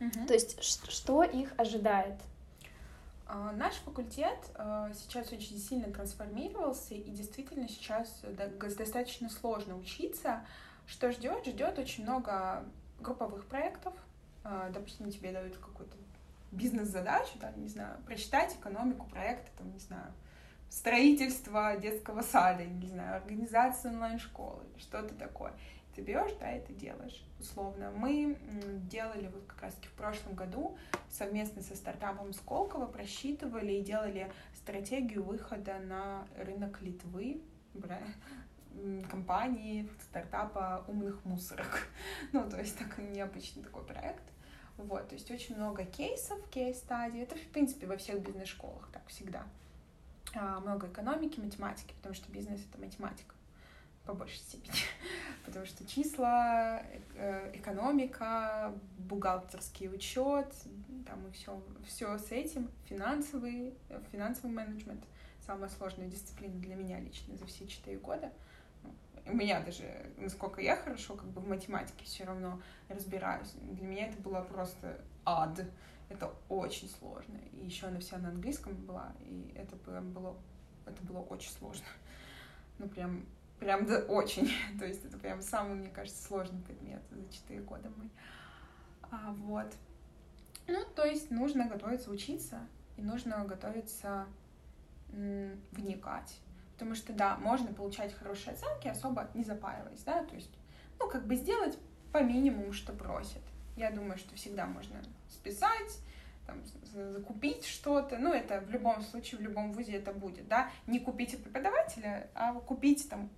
[0.00, 0.26] Угу.
[0.26, 2.20] То есть что их ожидает?
[3.26, 8.22] А, наш факультет э, сейчас очень сильно трансформировался, и действительно сейчас
[8.58, 10.44] достаточно сложно учиться.
[10.86, 11.46] Что ждет?
[11.46, 12.64] Ждет очень много
[13.00, 13.92] групповых проектов.
[14.44, 15.96] А, допустим, тебе дают какую-то
[16.52, 20.10] бизнес-задачу, там, не знаю, прочитать экономику проекта, там, не знаю,
[20.68, 25.52] строительство детского сада, не знаю, организация онлайн-школы, что-то такое.
[25.94, 27.90] Ты берешь, да, ты делаешь, условно.
[27.90, 28.38] Мы
[28.90, 30.76] делали вот как раз-таки в прошлом году
[31.10, 37.42] совместно со стартапом Сколково, просчитывали и делали стратегию выхода на рынок Литвы,
[39.10, 41.88] компании, стартапа умных мусорок.
[42.32, 44.22] Ну, то есть так необычный такой проект.
[44.76, 47.22] Вот, то есть очень много кейсов, кейс-стадий.
[47.22, 49.44] Это, в принципе, во всех бизнес-школах так всегда.
[50.34, 53.34] А, много экономики, математики, потому что бизнес— это математика
[54.04, 54.74] по большей степени.
[55.44, 56.82] потому что числа,
[57.14, 60.52] э, экономика, бухгалтерский учет,
[61.06, 63.74] там и все, все с этим, финансовый,
[64.12, 65.04] финансовый менеджмент—
[65.46, 68.32] самая сложная дисциплина для меня лично за все четыре года—
[69.28, 69.84] у меня даже,
[70.16, 75.00] насколько я хорошо как бы в математике все равно разбираюсь, для меня это было просто
[75.24, 75.60] ад.
[76.08, 77.36] Это очень сложно.
[77.52, 80.36] И еще она вся на английском была, и это прям было,
[80.86, 81.86] это было очень сложно.
[82.78, 83.26] Ну, прям,
[83.58, 84.50] прям да, очень.
[84.78, 88.10] то есть это прям самый, мне кажется, сложный предмет за четыре года мой.
[89.10, 89.74] А, вот.
[90.66, 92.60] Ну, то есть нужно готовиться учиться,
[92.96, 94.26] и нужно готовиться
[95.72, 96.38] вникать
[96.78, 100.50] Потому что, да, можно получать хорошие оценки, особо не запаиваясь, да, то есть,
[101.00, 101.76] ну, как бы сделать
[102.12, 103.42] по минимуму, что просят.
[103.76, 105.98] Я думаю, что всегда можно списать,
[106.46, 106.62] там,
[106.92, 111.34] закупить что-то, ну, это в любом случае, в любом вузе это будет, да, не купить
[111.34, 113.28] у преподавателя, а купить там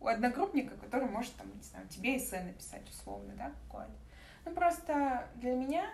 [0.00, 3.92] у одногруппника, который может, там, не знаю, тебе эссе написать условно, да, какое-то.
[4.44, 5.90] Ну, просто для меня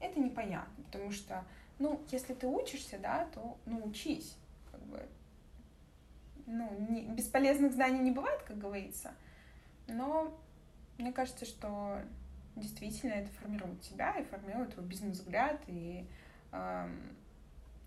[0.00, 1.44] это непонятно, потому что,
[1.78, 4.36] ну, если ты учишься, да, то, ну, учись,
[4.70, 5.06] как бы,
[6.46, 9.12] ну, не, бесполезных знаний не бывает, как говорится,
[9.86, 10.38] но
[10.98, 12.00] мне кажется, что
[12.56, 16.08] действительно это формирует тебя и формирует твой бизнес-взгляд, и,
[16.52, 17.16] эм,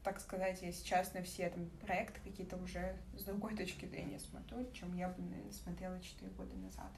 [0.04, 4.70] так сказать, я сейчас на все там проекты какие-то уже с другой точки зрения смотрю,
[4.74, 6.92] чем я бы, наверное, смотрела 4 года назад.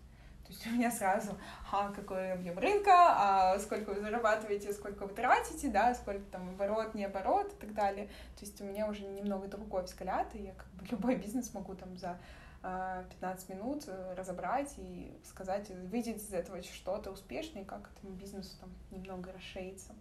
[0.45, 1.37] То есть у меня сразу,
[1.71, 6.93] а, какой объем рынка, а сколько вы зарабатываете, сколько вы тратите, да, сколько там оборот,
[6.93, 8.07] не оборот и так далее.
[8.37, 11.73] То есть у меня уже немного другой взгляд, и я как бы любой бизнес могу
[11.73, 12.19] там за
[12.65, 18.15] 15 а, минут э, разобрать и сказать, выйдет из этого что-то успешное, и как этому
[18.15, 19.93] бизнесу там немного расшириться.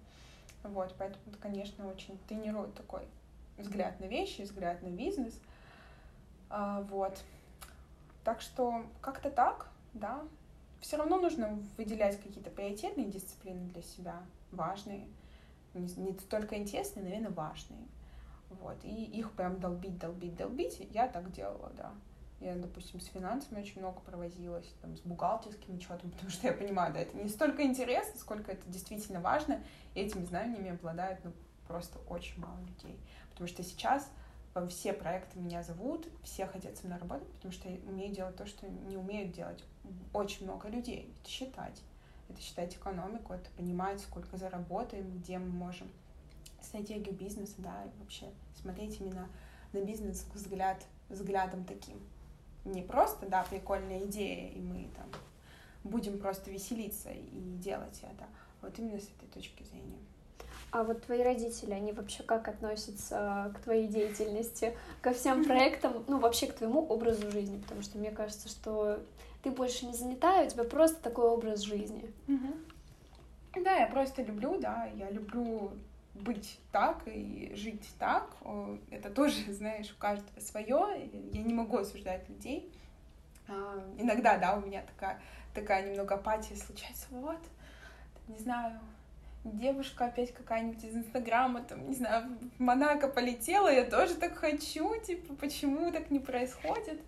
[0.63, 3.03] Вот, поэтому это, конечно, очень тренирует такой
[3.59, 5.39] взгляд на вещи, взгляд на бизнес.
[6.49, 7.23] А, вот.
[8.25, 10.23] Так что как-то так да,
[10.81, 15.07] все равно нужно выделять какие-то приоритетные дисциплины для себя, важные,
[15.75, 17.87] не, не только интересные, наверное, важные.
[18.49, 21.93] Вот, и их прям долбить, долбить, долбить, я так делала, да.
[22.45, 26.93] Я, допустим, с финансами очень много провозилась, там, с бухгалтерским учетом, потому что я понимаю,
[26.93, 29.63] да, это не столько интересно, сколько это действительно важно,
[29.95, 31.33] и этими знаниями обладают, ну,
[31.67, 33.01] просто очень мало людей.
[33.31, 34.11] Потому что сейчас
[34.69, 38.47] все проекты меня зовут, все хотят со мной работать, потому что я умею делать то,
[38.47, 39.65] что не умеют делать
[40.13, 41.13] очень много людей.
[41.21, 41.83] Это считать.
[42.29, 45.91] Это считать экономику, это понимать, сколько заработаем, где мы можем
[46.61, 48.27] стратегию бизнеса, да, и вообще
[48.61, 49.29] смотреть именно
[49.73, 52.01] на бизнес взгляд, взглядом таким.
[52.65, 55.07] Не просто, да, прикольная идея, и мы там
[55.85, 58.25] будем просто веселиться и делать это.
[58.63, 59.99] А вот именно с этой точки зрения.
[60.71, 66.19] А вот твои родители, они вообще как относятся к твоей деятельности, ко всем проектам, ну,
[66.19, 67.61] вообще к твоему образу жизни?
[67.61, 68.99] Потому что мне кажется, что
[69.43, 72.11] ты больше не занята, и у тебя просто такой образ жизни.
[73.63, 75.71] Да, я просто люблю, да, я люблю
[76.15, 78.37] быть так и жить так.
[78.91, 81.11] Это тоже, знаешь, у каждого свое.
[81.33, 82.73] Я не могу осуждать людей.
[83.49, 85.21] А, иногда, да, у меня такая,
[85.55, 87.07] такая немного апатия случается.
[87.11, 87.41] Вот,
[88.27, 88.81] не знаю,
[89.45, 94.99] девушка опять какая-нибудь из Инстаграма, там, не знаю, в Монако полетела, я тоже так хочу,
[95.03, 97.01] типа, почему так не происходит?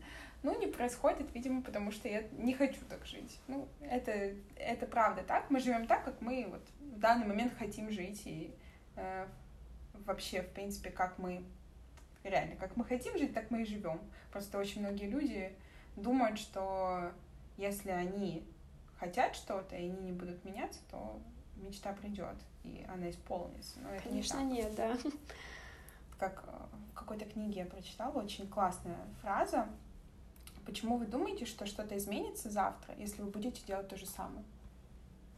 [0.43, 3.41] Ну, не происходит, видимо, потому что я не хочу так жить.
[3.49, 5.51] Ну, это, это правда так.
[5.51, 8.23] Мы живем так, как мы вот в данный момент хотим жить.
[8.27, 8.66] И э,
[10.05, 11.45] вообще, в принципе, как мы
[12.23, 14.01] реально, как мы хотим жить, так мы и живем.
[14.33, 15.53] Просто очень многие люди
[15.97, 17.13] думают, что
[17.57, 18.45] если они
[18.99, 21.21] хотят что-то, и они не будут меняться, то
[21.57, 23.79] мечта придет, и она исполнится.
[23.81, 24.97] Но Конечно, не нет, да.
[26.19, 29.69] Как э, в какой-то книге я прочитала, очень классная фраза.
[30.65, 34.45] Почему вы думаете, что что-то изменится завтра, если вы будете делать то же самое?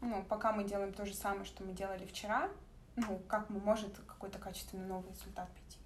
[0.00, 2.48] Ну, пока мы делаем то же самое, что мы делали вчера,
[2.98, 5.78] ну, как мы может какой-то качественный новый результат прийти?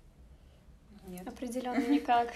[1.06, 1.26] Нет.
[1.26, 2.32] Определенно никак.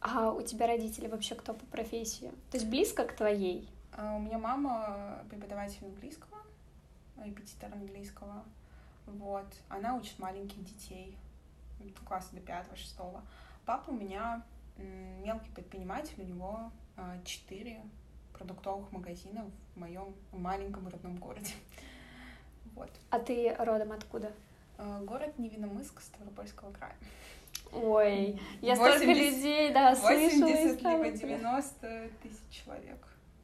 [0.00, 2.32] А у тебя родители вообще кто по профессии?
[2.50, 3.68] То есть близко к твоей?
[3.92, 6.38] А у меня мама преподаватель английского,
[7.22, 8.44] репетитор английского.
[9.06, 9.46] Вот.
[9.68, 11.16] Она учит маленьких детей,
[12.04, 13.22] класса до пятого, шестого.
[13.64, 14.42] Папа у меня
[15.22, 17.80] мелкий предприниматель, у него а, четыре
[18.32, 21.52] продуктовых магазина в моем маленьком родном городе.
[22.82, 22.90] Вот.
[23.10, 24.32] А ты родом откуда?
[24.76, 26.96] А, город Невиномыск, Ставропольского края.
[27.72, 30.48] Ой, я 80, столько людей, да, 80 слышала.
[30.48, 32.98] 80 либо 90 тысяч человек.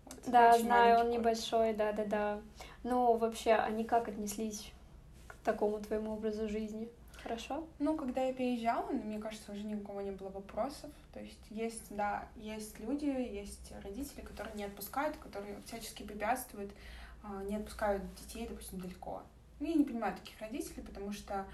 [0.07, 2.41] Вот, да, знаю, он небольшой, да-да-да.
[2.83, 4.73] Ну, вообще, они как отнеслись
[5.29, 6.89] к такому твоему образу жизни?
[7.23, 7.65] Хорошо?
[7.79, 10.91] Ну, когда я переезжала, ну, мне кажется, уже ни у кого не было вопросов.
[11.13, 16.75] То есть есть, да, есть люди, есть родители, которые не отпускают, которые всячески препятствуют, а,
[17.49, 19.23] не отпускают детей, допустим, далеко.
[19.61, 21.47] Ну, я не понимаю таких родителей, потому что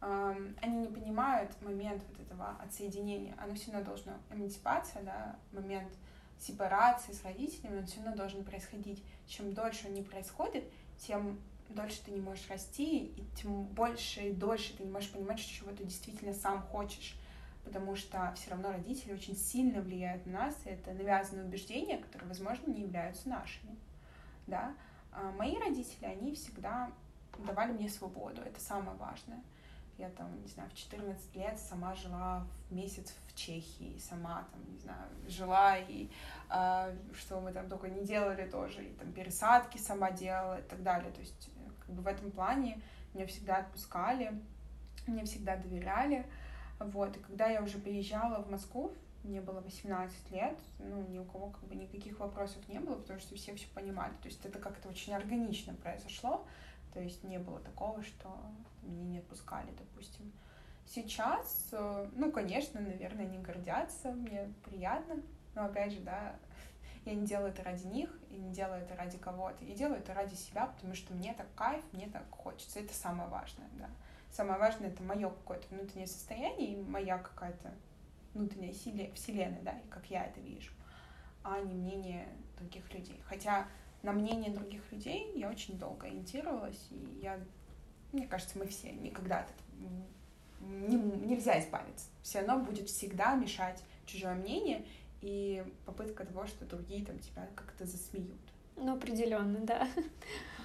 [0.00, 3.34] они не понимают момент вот этого отсоединения.
[3.38, 5.92] Оно все равно должно, эмансипация, да, момент
[6.40, 9.02] сепарации с родителями, он все равно должен происходить.
[9.28, 10.64] Чем дольше он не происходит,
[10.98, 15.38] тем дольше ты не можешь расти, и тем больше и дольше ты не можешь понимать,
[15.38, 17.14] чего ты действительно сам хочешь.
[17.64, 22.28] Потому что все равно родители очень сильно влияют на нас, и это навязанные убеждения, которые,
[22.28, 23.76] возможно, не являются нашими.
[24.48, 24.74] Да?
[25.12, 26.90] А мои родители, они всегда
[27.38, 29.42] давали мне свободу, это самое важное.
[29.98, 34.72] Я там, не знаю, в 14 лет сама жила в месяц в Чехии, сама там,
[34.72, 36.08] не знаю, жила и
[36.50, 40.82] э, что мы там только не делали тоже, и там пересадки сама делала и так
[40.82, 41.12] далее.
[41.12, 42.80] То есть э, как бы в этом плане
[43.12, 44.40] меня всегда отпускали,
[45.06, 46.26] мне всегда доверяли.
[46.78, 48.92] Вот, и когда я уже приезжала в Москву,
[49.24, 53.20] мне было 18 лет, ну, ни у кого как бы никаких вопросов не было, потому
[53.20, 54.12] что все все понимали.
[54.22, 56.46] То есть это как-то очень органично произошло.
[56.92, 58.36] То есть не было такого, что
[58.82, 60.32] меня не отпускали, допустим.
[60.86, 65.22] Сейчас, э, ну, конечно, наверное, они гордятся, мне приятно,
[65.54, 66.36] но опять же, да,
[67.04, 69.64] я не делаю это ради них, и не делаю это ради кого-то.
[69.64, 72.80] Я делаю это ради себя, потому что мне так кайф, мне так хочется.
[72.80, 73.88] Это самое важное, да.
[74.30, 77.72] Самое важное— это мое какое-то внутреннее состояние и моя какая-то
[78.34, 80.72] внутренняя вселенная, да, и как я это вижу,
[81.42, 82.28] а не мнение
[82.58, 83.20] других людей.
[83.26, 83.66] Хотя
[84.02, 87.38] на мнение других людей я очень долго ориентировалась, и я,
[88.12, 89.48] мне кажется, мы все никогда от
[90.60, 92.06] не, нельзя избавиться.
[92.22, 94.84] Все равно будет всегда мешать чужое мнение
[95.20, 98.40] и попытка того, что другие там тебя как-то засмеют.
[98.76, 99.88] Ну, определенно, да.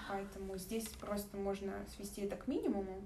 [0.09, 3.01] Поэтому здесь просто можно свести это к минимуму,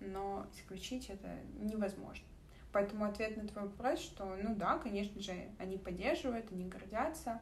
[0.00, 2.24] но исключить это невозможно.
[2.72, 7.40] Поэтому ответ на твой вопрос, что, ну да, конечно же, они поддерживают, они гордятся,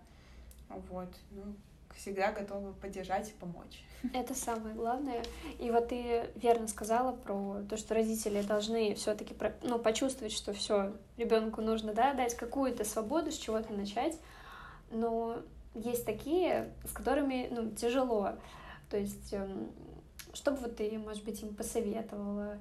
[0.69, 1.55] вот, ну,
[1.95, 3.85] всегда готова поддержать и помочь.
[4.15, 5.23] Это самое главное.
[5.59, 10.95] И вот ты верно сказала про то, что родители должны все-таки ну, почувствовать, что все
[11.17, 14.17] ребенку нужно да, дать какую-то свободу, с чего-то начать.
[14.91, 15.43] Но
[15.75, 18.35] есть такие, с которыми ну, тяжело.
[18.89, 19.71] То есть, эм,
[20.33, 22.59] что бы вот ты, может быть, им посоветовала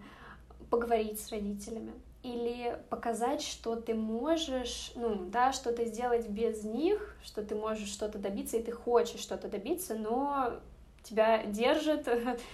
[0.69, 1.93] поговорить с родителями?
[2.23, 8.17] Или показать, что ты можешь, ну, да, что-то сделать без них, что ты можешь что-то
[8.17, 10.59] добиться, и ты хочешь что-то добиться, но
[11.03, 12.07] тебя держит,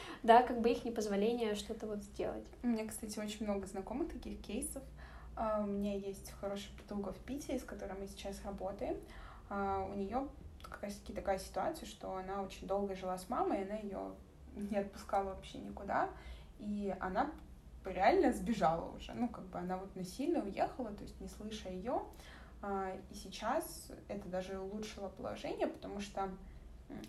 [0.23, 2.45] да, как бы их непозволение что-то вот сделать.
[2.61, 4.83] У меня, кстати, очень много знакомых таких кейсов.
[5.35, 8.97] А, у меня есть хорошая подруга в Питере, с которой мы сейчас работаем.
[9.49, 10.27] А, у нее
[10.61, 14.11] как раз таки такая ситуация, что она очень долго жила с мамой, и она ее
[14.55, 16.09] не отпускала вообще никуда,
[16.59, 17.31] и она
[17.91, 19.13] реально сбежала уже.
[19.13, 22.03] Ну, как бы она вот насильно уехала, то есть не слыша ее.
[22.61, 26.29] А, и сейчас это даже улучшило положение, потому что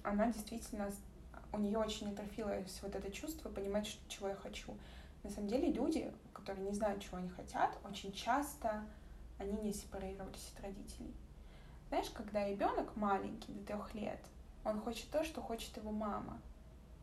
[0.03, 0.91] она действительно,
[1.53, 4.77] у нее очень атрофилось вот это чувство понимать, что, чего я хочу.
[5.23, 8.85] На самом деле люди, которые не знают, чего они хотят, очень часто
[9.39, 11.15] они не сепарировались от родителей.
[11.89, 14.21] Знаешь, когда ребенок маленький, до трех лет,
[14.65, 16.41] он хочет то, что хочет его мама.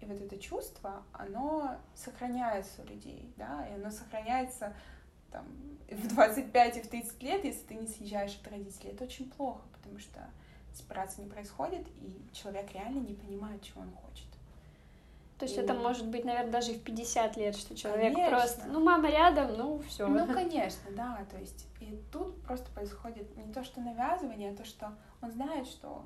[0.01, 4.73] И вот это чувство, оно сохраняется у людей, да, и оно сохраняется
[5.31, 5.45] там,
[5.89, 8.91] в 25 и в 30 лет, если ты не съезжаешь от родителей.
[8.91, 10.19] Это очень плохо, потому что
[10.73, 14.27] сепарация не происходит, и человек реально не понимает, чего он хочет.
[15.37, 15.61] То есть и...
[15.61, 18.37] это может быть, наверное, даже и в 50 лет, что человек конечно.
[18.37, 20.07] просто, ну, мама рядом, ну, все.
[20.07, 24.65] Ну, конечно, да, то есть и тут просто происходит не то, что навязывание, а то,
[24.65, 26.03] что он знает, что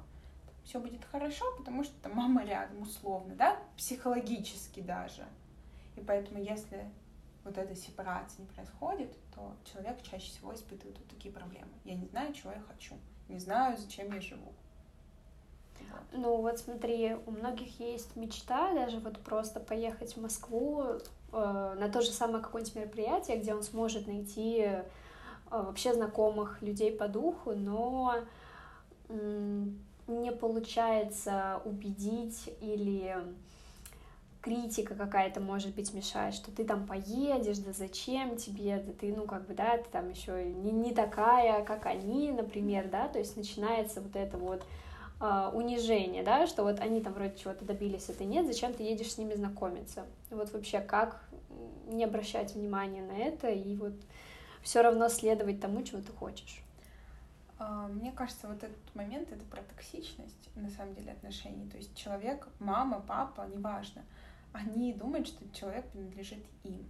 [0.66, 5.26] все будет хорошо, потому что там мама рядом, условно, да, психологически даже.
[5.96, 6.90] И поэтому, если
[7.44, 11.72] вот эта сепарация не происходит, то человек чаще всего испытывает вот такие проблемы.
[11.86, 12.96] Я не знаю, чего я хочу,
[13.30, 14.52] не знаю, зачем я живу.
[16.12, 21.00] Ну вот смотри, у многих есть мечта даже вот просто поехать в Москву э,
[21.32, 24.84] на то же самое какое-нибудь мероприятие, где он сможет найти э,
[25.52, 28.16] вообще знакомых людей по духу, но
[30.08, 33.16] не получается убедить или
[34.46, 39.26] критика какая-то может быть мешает, что ты там поедешь, да зачем тебе, да ты, ну,
[39.26, 43.36] как бы, да, ты там еще не, не такая, как они, например, да, то есть
[43.38, 44.64] начинается вот это вот
[45.20, 48.84] э, унижение, да, что вот они там вроде чего-то добились, а ты нет, зачем ты
[48.84, 50.06] едешь с ними знакомиться?
[50.30, 51.28] Вот вообще как
[51.88, 53.94] не обращать внимания на это и вот
[54.62, 56.65] все равно следовать тому, чего ты хочешь?
[57.58, 61.70] А, мне кажется, вот этот момент— это про токсичность, на самом деле, отношений.
[61.70, 64.04] То есть человек, мама, папа, неважно,
[64.52, 66.86] они думают, что человек принадлежит им.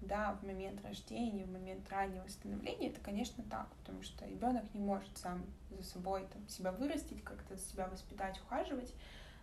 [0.00, 4.80] Да, в момент рождения, в момент раннего становления это, конечно, так, потому что ребенок не
[4.80, 8.94] может сам за собой там, себя вырастить, как-то себя воспитать, ухаживать,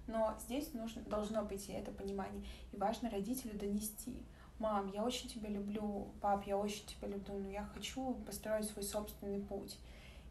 [0.08, 2.44] но здесь нужно, должно быть и это понимание.
[2.72, 4.18] И важно родителю донести.
[4.58, 8.84] Мам, я очень тебя люблю, пап, я очень тебя люблю, но я хочу построить свой
[8.84, 9.78] собственный путь.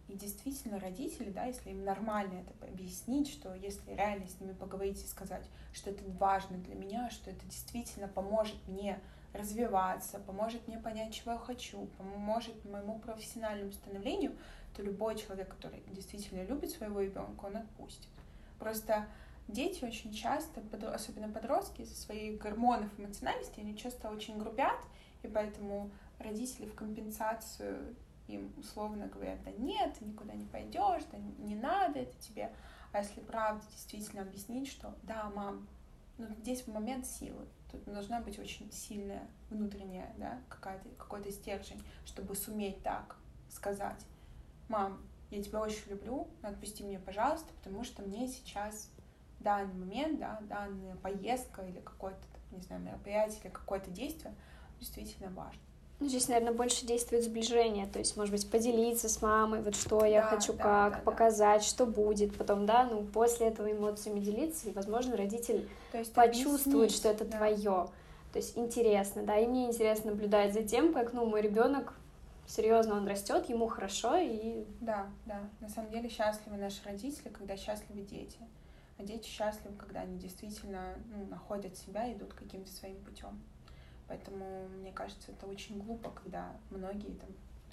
[0.09, 5.03] И действительно родители, да, если им нормально это объяснить, что если реально с ними поговорить
[5.03, 9.01] и сказать, что это важно для меня, что это действительно поможет мне
[9.33, 14.37] развиваться, поможет мне понять, чего я хочу, поможет моему профессиональному становлению,
[14.77, 18.11] то любой человек, который действительно любит своего ребенка, он отпустит.
[18.59, 19.07] Просто
[19.49, 24.81] дети очень часто, особенно подростки, из-за своих гормонов эмоциональности, они часто очень грубят,
[25.23, 27.97] и поэтому родители в компенсацию
[28.29, 32.53] им условно говорят, да нет, ты никуда не пойдешь, да не надо это тебе.
[32.93, 35.67] А если правда действительно объяснить, что да, мам,
[36.19, 42.35] ну здесь момент силы, тут должна быть очень сильная внутренняя, да, какая-то, какой-то стержень, чтобы
[42.35, 43.17] суметь так
[43.49, 44.05] сказать,
[44.69, 45.01] мам,
[45.31, 48.91] я тебя очень люблю, отпусти меня, пожалуйста, потому что мне сейчас
[49.41, 52.21] данный момент, да, данная поездка или какое-то,
[52.51, 54.35] не знаю, мероприятие или какое-то действие
[54.79, 55.61] действительно важно.
[55.99, 60.05] Ну, здесь, наверное, больше действует сближение, то есть, может быть, поделиться с мамой, вот что
[60.05, 61.67] я да, хочу да, как, да, показать, да.
[61.67, 66.91] что будет, потом, да, ну, после этого эмоциями делиться, и, возможно, родитель то есть почувствует,
[66.91, 67.39] что это да.
[67.39, 67.89] твое.
[68.33, 71.95] То есть интересно, да, и мне интересно наблюдать за тем, как, ну, мой ребенок
[72.47, 74.67] серьезно он растет, ему хорошо и.
[74.81, 75.41] Да, да.
[75.61, 78.39] На самом деле счастливы наши родители, когда счастливы дети.
[78.99, 83.41] А дети счастливы, когда они действительно ну, находят себя и идут каким-то своим путем.
[84.09, 87.29] Поэтому, мне кажется, это очень глупо, когда многие там,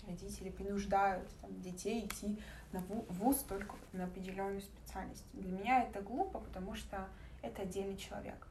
[0.07, 2.39] родители принуждают там, детей идти
[2.71, 5.25] на вуз только на определенную специальность.
[5.34, 7.07] Для меня это глупо, потому что
[7.41, 8.47] это отдельный человек.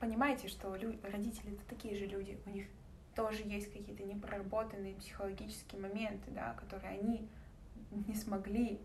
[0.00, 2.66] Понимаете, что родители это такие же люди, у них
[3.14, 7.28] тоже есть какие-то непроработанные психологические моменты, да, которые они
[7.90, 8.80] не смогли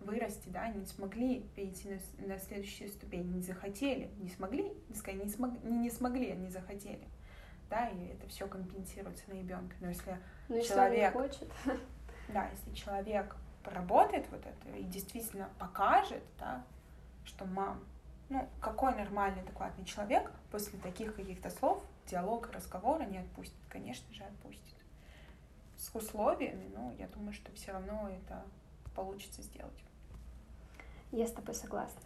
[0.00, 5.62] вырасти, да, не смогли перейти на, на следующую ступень, не захотели, не смогли, не, смог,
[5.62, 7.06] не, не смогли, они захотели,
[7.68, 9.76] да, и это все компенсируется на ребенка.
[9.80, 11.50] Но если ну, человек, хочет.
[12.28, 16.64] да, если человек поработает вот это и действительно покажет, да,
[17.24, 17.84] что мам,
[18.28, 24.24] ну, какой нормальный, адекватный человек после таких каких-то слов, диалога, разговора не отпустит, конечно же,
[24.24, 24.76] отпустит.
[25.76, 28.44] С условиями, ну, я думаю, что все равно это
[28.94, 29.84] получится сделать.
[31.12, 32.00] Я с тобой согласна.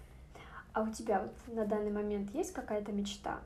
[0.72, 3.40] А у тебя вот на данный момент есть какая-то мечта?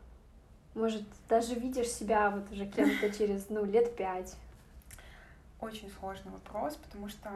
[0.75, 4.37] Может, даже видишь себя вот уже кем-то через, ну, лет пять?
[5.61, 7.31] Очень сложный вопрос, потому что,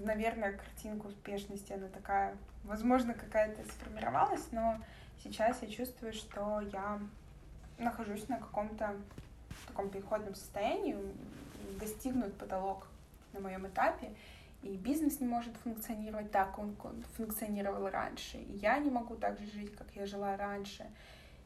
[0.00, 2.34] наверное, картинка успешности, она такая,
[2.64, 4.78] возможно, какая-то сформировалась, но
[5.22, 6.98] сейчас я чувствую, что я
[7.78, 8.96] нахожусь на каком-то
[9.66, 10.96] таком переходном состоянии,
[11.78, 12.86] достигнут потолок
[13.32, 14.10] на моем этапе,
[14.66, 19.38] и бизнес не может функционировать так, как он функционировал раньше, и я не могу так
[19.38, 20.86] же жить, как я жила раньше,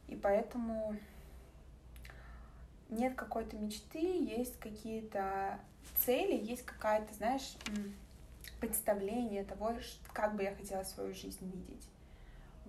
[0.07, 0.95] и поэтому
[2.89, 5.59] нет какой-то мечты, есть какие-то
[5.97, 7.55] цели, есть какая-то, знаешь,
[8.59, 9.73] представление того,
[10.13, 11.87] как бы я хотела свою жизнь видеть.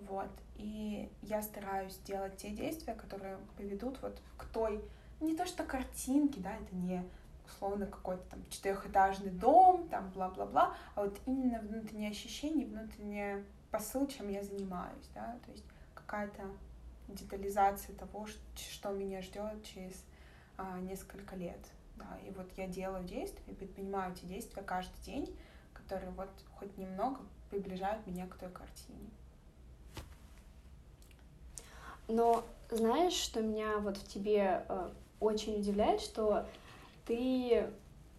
[0.08, 0.30] Вот.
[0.56, 4.82] И я стараюсь делать те действия, которые поведут вот к той,
[5.20, 7.04] не то что картинке, да, это не
[7.52, 14.28] условно какой-то там четырехэтажный дом, там бла-бла-бла, а вот именно внутреннее ощущение, внутреннее посыл, чем
[14.28, 16.42] я занимаюсь, да, то есть какая-то
[17.08, 18.26] детализация того,
[18.56, 20.04] что меня ждет через
[20.56, 21.60] а, несколько лет,
[21.96, 25.36] да, и вот я делаю действия, предпринимаю эти действия каждый день,
[25.72, 29.10] которые вот хоть немного приближают меня к той картине.
[32.08, 34.90] Но знаешь, что меня вот в тебе э,
[35.20, 36.46] очень удивляет, что
[37.06, 37.68] ты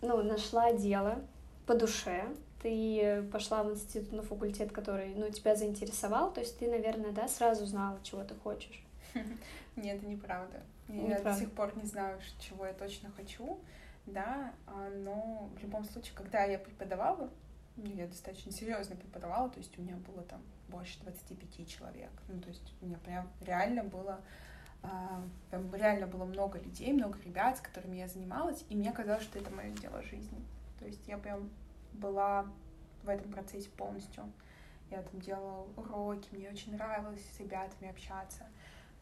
[0.02, 1.22] ну, нашла дело
[1.66, 2.26] по душе,
[2.62, 7.28] ты пошла в институт на факультет, который ну, тебя заинтересовал, то есть ты, наверное, да,
[7.28, 8.84] сразу знала, чего ты хочешь.
[9.76, 10.64] Нет, это неправда.
[10.88, 13.60] Я до сих пор не знаю, чего я точно хочу,
[14.06, 17.30] да, а, но в любом случае, когда я преподавала,
[17.78, 22.12] я достаточно серьезно преподавала, то есть у меня было там больше 25 человек.
[22.28, 24.22] Ну, то есть у меня прям реально было
[24.84, 29.24] а, прям реально было много людей, много ребят, с которыми я занималась, и мне казалось,
[29.24, 30.42] что это мое дело жизни.
[30.80, 31.50] То есть я прям
[31.94, 32.46] была
[33.04, 34.32] в этом процессе полностью.
[34.92, 38.46] Я там делала уроки, мне очень нравилось с ребятами общаться.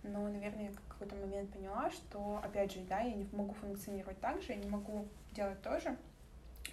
[0.03, 4.19] Но, наверное, я в какой-то момент поняла, что, опять же, да, я не могу функционировать
[4.19, 5.95] так же, я не могу делать то же,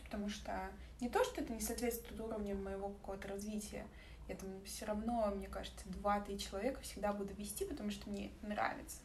[0.04, 3.84] потому что не то, что это не соответствует уровню моего какого-то развития,
[4.28, 9.00] я там все равно, мне кажется, два-три человека всегда буду вести, потому что мне нравится.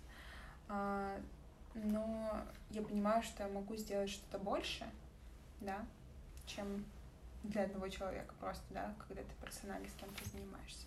[0.67, 1.17] А,
[1.73, 4.85] но я понимаю, что я могу сделать что-то больше,
[5.61, 5.85] да,
[6.45, 6.85] чем
[7.43, 10.85] для одного человека просто, да, когда ты персонально с кем-то занимаешься.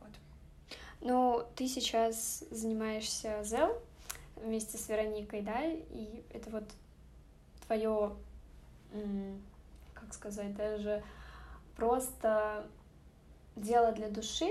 [0.00, 0.10] Вот.
[1.00, 3.80] Ну, ты сейчас занимаешься ЗЕЛ
[4.36, 6.64] вместе с Вероникой, да, и это вот
[7.66, 8.16] твое,
[9.94, 11.02] как сказать, даже
[11.76, 12.66] просто
[13.56, 14.48] дело для души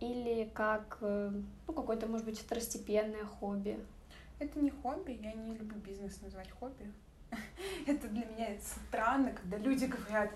[0.00, 1.30] или как э,
[1.66, 3.78] ну, какое-то, может быть, второстепенное хобби?
[4.38, 6.92] Это не хобби, я не люблю бизнес называть хобби.
[7.86, 10.30] Это для меня странно, когда люди говорят,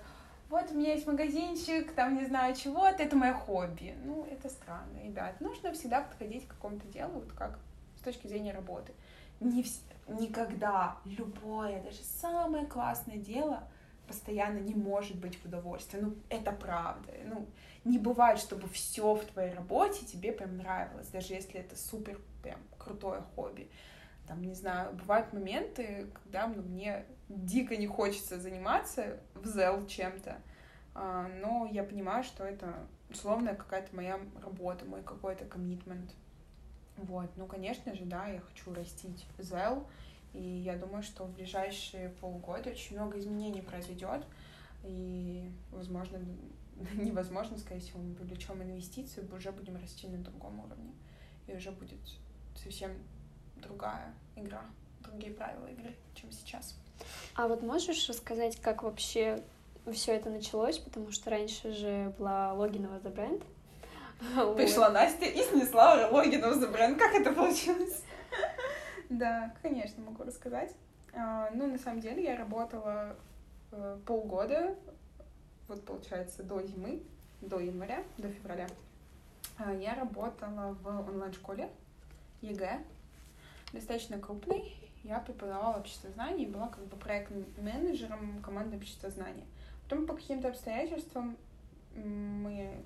[0.49, 3.95] вот у меня есть магазинчик, там не знаю чего, это мое хобби.
[4.05, 5.41] Ну, это странно, ребят.
[5.41, 7.59] Нужно всегда подходить к какому-то делу, вот как
[7.97, 8.93] с точки зрения работы.
[9.39, 9.81] Не вс...
[10.09, 13.63] Никогда любое, даже самое классное дело—
[14.11, 16.01] постоянно не может быть в удовольствии.
[16.01, 17.13] Ну, это правда.
[17.25, 17.47] Ну,
[17.85, 22.59] не бывает, чтобы все в твоей работе тебе прям нравилось, даже если это супер прям
[22.77, 23.71] крутое хобби.
[24.27, 30.39] Там, не знаю, бывают моменты, когда ну, мне дико не хочется заниматься в зел чем-то,
[30.95, 32.75] а, но я понимаю, что это
[33.11, 36.11] условно какая-то моя работа, мой какой-то коммитмент.
[36.97, 39.87] Вот, ну, конечно же, да, я хочу растить зел,
[40.33, 44.25] и я думаю, что в ближайшие полгода очень много изменений произойдет.
[44.85, 46.19] И, возможно,
[46.95, 50.93] невозможно, скорее всего, мы привлечем инвестиции, уже будем расти на другом уровне.
[51.47, 51.99] И уже будет
[52.55, 52.93] совсем
[53.57, 54.65] другая игра,
[55.01, 56.77] другие правила игры, чем сейчас.
[57.35, 59.43] А вот можешь рассказать, как вообще
[59.93, 60.79] все это началось?
[60.79, 63.43] Потому что раньше же была Логинова The Brand.
[64.55, 64.91] Пришла.
[64.91, 66.97] Настя и снесла Логинова The Brand.
[66.97, 68.00] Как это получилось?
[69.11, 70.73] Да, конечно, могу рассказать.
[71.13, 73.17] А, ну, на самом деле, я работала
[73.73, 74.77] э, полгода,
[75.67, 77.03] вот получается, до зимы,
[77.41, 78.69] до января, до февраля.
[79.59, 81.69] А, я работала в онлайн-школе
[82.41, 82.85] ЕГЭ,
[83.73, 84.73] достаточно крупной.
[85.03, 89.45] Я преподавала обществознание и была как бы проектным менеджером команды обществознания.
[89.89, 91.37] Потом по каким-то обстоятельствам
[91.97, 92.81] мы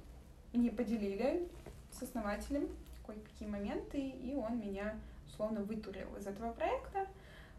[0.55, 1.47] не поделили
[1.93, 2.67] с основателем
[3.07, 4.95] кое-какие моменты, и он меня
[5.27, 7.07] условно вытурил из этого проекта.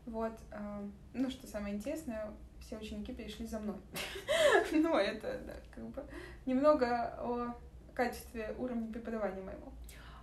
[0.05, 0.34] Вот.
[0.51, 3.78] Э, ну, что самое интересное, все ученики перешли за мной.
[4.72, 6.05] Ну, это, да, как бы
[6.45, 7.55] немного о
[7.93, 9.72] качестве уровня преподавания моего.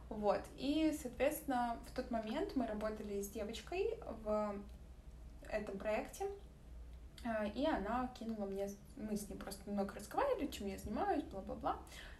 [0.09, 0.41] Вот.
[0.57, 4.55] И, соответственно, в тот момент мы работали с девочкой в
[5.49, 6.27] этом проекте,
[7.25, 11.79] э, и она кинула мне, мы с ней просто немного разговаривали, чем я занимаюсь, бла-бла-бла,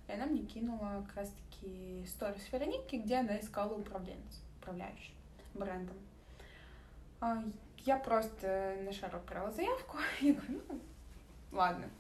[0.09, 5.15] и она мне кинула как раз-таки сторис Вероники, где она искала управленец, управляющий
[5.55, 5.97] брендом.
[7.21, 7.43] А,
[7.79, 9.99] я просто на шару отправила заявку.
[10.21, 10.81] Я говорю, ну,
[11.51, 11.91] ладно.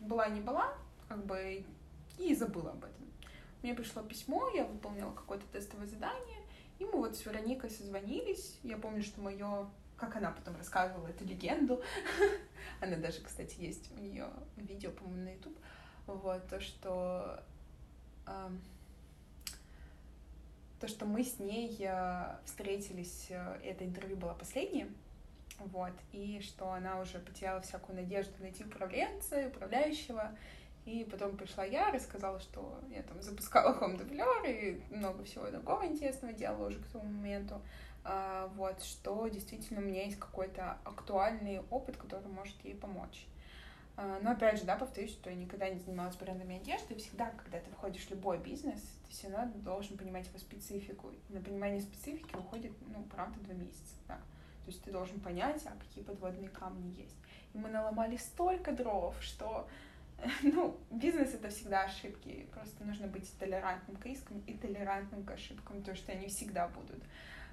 [0.00, 0.74] Была не была,
[1.08, 1.64] как бы,
[2.18, 3.06] и забыла об этом.
[3.62, 6.42] мне пришло письмо, я выполнила какое-то тестовое задание,
[6.78, 8.58] и мы вот с Вероникой созвонились.
[8.62, 9.66] Я помню, что мое
[9.96, 11.82] как она потом рассказывала эту легенду.
[12.82, 15.56] она даже, кстати, есть у нее видео, по-моему, на YouTube.
[16.06, 17.42] Вот, то, что
[20.84, 24.86] то, что мы с ней э, встретились, э, это интервью было последнее,
[25.58, 30.36] вот, и что она уже потеряла всякую надежду найти управленца, управляющего,
[30.84, 36.34] и потом пришла я, рассказала, что я там запускала хом и много всего другого интересного
[36.34, 37.62] делала уже к тому моменту.
[38.04, 43.26] А, вот, что действительно у меня есть какой-то актуальный опыт, который может ей помочь.
[43.96, 47.60] А, но опять же, да, повторюсь, что я никогда не занималась брендами одежды, всегда, когда
[47.60, 51.12] ты входишь в любой бизнес, ты все равно должен понимать его специфику.
[51.28, 54.16] На понимание специфики уходит, ну, правда, два месяца, да.
[54.16, 57.16] То есть ты должен понять, а какие подводные камни есть.
[57.52, 59.68] И мы наломали столько дров, что
[60.42, 62.48] ну, бизнес это всегда ошибки.
[62.52, 67.02] Просто нужно быть толерантным к рискам и толерантным к ошибкам, то что они всегда будут.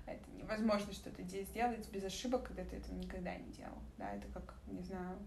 [0.07, 3.77] Это невозможно что-то сделать без ошибок, когда ты этого никогда не делал.
[3.97, 5.17] Да, это как, не знаю,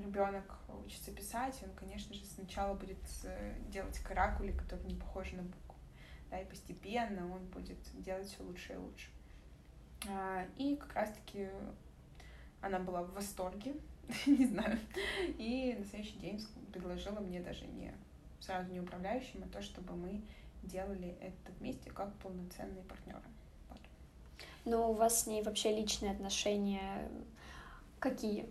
[0.00, 5.42] ребенок учится писать, он, конечно же, сначала будет э, делать каракули, которые не похожи на
[5.42, 5.74] букву.
[6.30, 9.08] Да, и постепенно он будет делать все лучше и лучше.
[10.08, 11.48] А, и как раз-таки
[12.60, 13.76] она была в восторге,
[14.26, 14.78] не знаю.
[15.38, 17.94] И на следующий день предложила мне даже не
[18.40, 20.22] сразу не управляющим, а то, чтобы мы
[20.62, 23.22] делали это вместе как полноценные партнеры.
[24.64, 27.08] Но у вас с ней вообще личные отношения
[28.00, 28.48] какие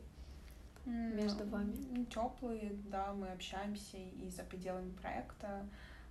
[0.85, 2.05] между вами?
[2.05, 5.67] Теплые, да, мы общаемся и за пределами проекта,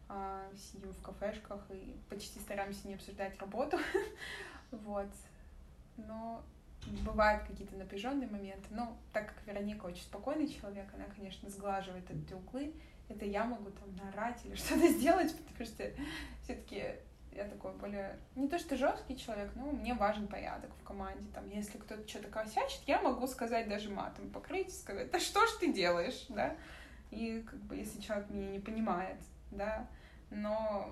[0.09, 3.79] а, сидим в кафешках и почти стараемся не обсуждать работу.
[4.70, 5.09] вот.
[5.97, 6.45] Но
[7.05, 8.66] бывают какие-то напряженные моменты.
[8.70, 12.75] Но так как Вероника очень спокойный человек, она, конечно, сглаживает эти углы.
[13.09, 15.91] Это я могу там наорать или что-то сделать, потому что
[16.43, 16.97] все-таки
[17.35, 21.24] я такой более, не то что жесткий человек, но мне важен порядок в команде.
[21.32, 25.51] Там, если кто-то что-то косячит, я могу сказать даже матом, покрыть, сказать, да что ж
[25.61, 26.57] ты делаешь, да?
[27.11, 29.18] И как бы если человек меня не понимает,
[29.51, 29.87] да,
[30.30, 30.91] но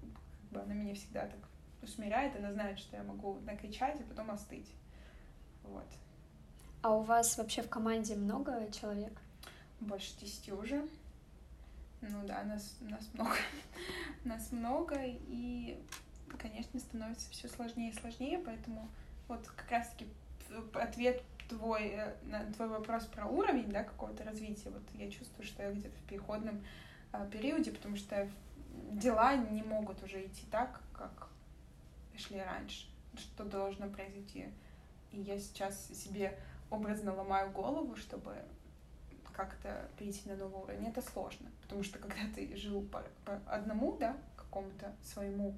[0.00, 1.40] как бы она меня всегда так
[1.82, 4.70] усмиряет, она знает, что я могу накричать и потом остыть.
[5.62, 5.86] Вот.
[6.82, 9.12] А у вас вообще в команде много человек?
[9.80, 10.88] Больше десяти уже.
[12.00, 13.34] Ну да, нас, нас много.
[14.24, 15.82] нас много, и,
[16.38, 18.88] конечно, становится все сложнее и сложнее, поэтому
[19.26, 20.06] вот как раз-таки
[20.74, 25.62] ответ твой э, на твой вопрос про уровень, да, какого-то развития, вот я чувствую, что
[25.62, 26.64] я где-то в переходном
[27.12, 28.28] э, периоде, потому что
[28.92, 31.28] дела не могут уже идти так, как
[32.16, 32.86] шли раньше,
[33.16, 34.48] что должно произойти.
[35.12, 36.38] И я сейчас себе
[36.70, 38.36] образно ломаю голову, чтобы
[39.38, 41.48] как-то перейти на новый уровень, это сложно.
[41.62, 45.54] Потому что когда ты жил по, по одному, да, какому-то своему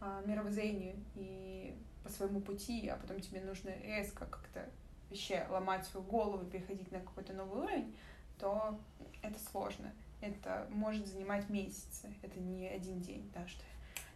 [0.00, 4.64] а, мировоззрению и по своему пути, а потом тебе нужно резко как-то
[5.08, 7.96] вообще ломать свою голову и переходить на какой-то новый уровень,
[8.38, 8.78] то
[9.22, 9.92] это сложно.
[10.20, 12.14] Это может занимать месяцы.
[12.22, 13.64] Это не один день, да, что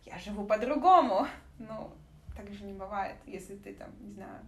[0.04, 1.26] я живу по-другому.
[1.58, 1.90] Ну,
[2.36, 4.40] так же не бывает, если ты там, не знаю,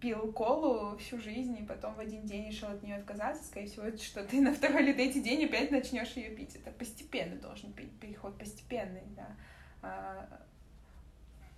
[0.00, 3.96] пил колу всю жизнь и потом в один день решил от нее отказаться, скорее всего,
[3.96, 6.54] что ты на второй или третий день опять начнешь ее пить.
[6.54, 9.28] Это постепенно должен быть переход, постепенный, да.
[9.82, 10.40] А,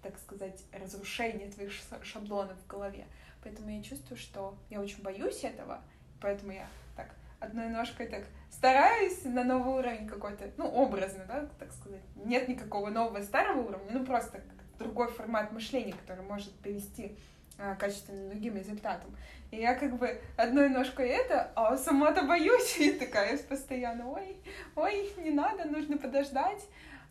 [0.02, 1.72] так сказать, разрушение твоих
[2.02, 3.06] шаблонов в голове.
[3.42, 5.82] Поэтому я чувствую, что я очень боюсь этого,
[6.20, 6.66] поэтому я
[6.96, 12.02] так одной ножкой так стараюсь на новый уровень какой-то, ну, образно, да, так сказать.
[12.24, 14.40] Нет никакого нового старого уровня, ну, просто
[14.78, 17.35] другой формат мышления, который может привести а,
[17.78, 19.16] качественным другим результатом.
[19.50, 24.36] И я как бы одной ножкой это, а сама-то боюсь, и такая постоянно, ой,
[24.74, 26.64] ой, не надо, нужно подождать.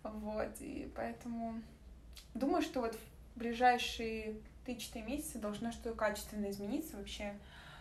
[0.03, 1.61] Вот, и поэтому
[2.33, 4.35] думаю, что вот в ближайшие
[4.67, 7.33] 3-4 месяца должно что-то качественно измениться вообще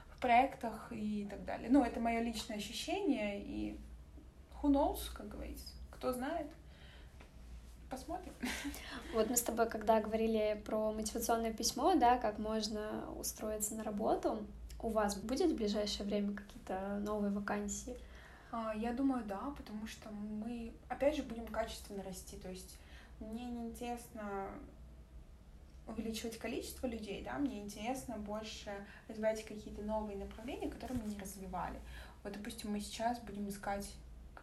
[0.08, 1.68] в проектах и так далее.
[1.70, 3.78] Ну, это мое личное ощущение, и
[4.62, 6.46] who knows, как говорится, кто знает
[7.90, 8.32] посмотрим.
[9.14, 14.44] Вот мы с тобой, когда говорили про мотивационное письмо, да, как можно устроиться на работу,
[14.80, 17.96] у вас будет в ближайшее время какие-то новые вакансии?
[18.50, 22.36] А, я думаю, да, потому что мы, опять же, будем качественно расти.
[22.36, 22.78] То есть
[23.20, 24.48] мне не интересно
[25.86, 28.70] увеличивать количество людей, да, мне интересно больше
[29.08, 31.78] развивать какие-то новые направления, которые мы не развивали.
[32.22, 33.86] Вот, допустим, мы сейчас будем искать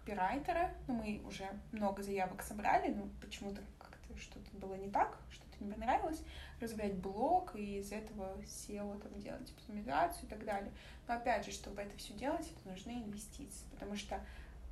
[0.02, 0.72] копирайтера.
[0.88, 5.72] Ну, мы уже много заявок собрали, но почему-то как-то что-то было не так, что-то не
[5.72, 6.24] понравилось.
[6.60, 10.72] Развивать блог и из этого SEO там делать оптимизацию и так далее.
[11.08, 14.20] Но опять же, чтобы это все делать, это нужны инвестиции, потому что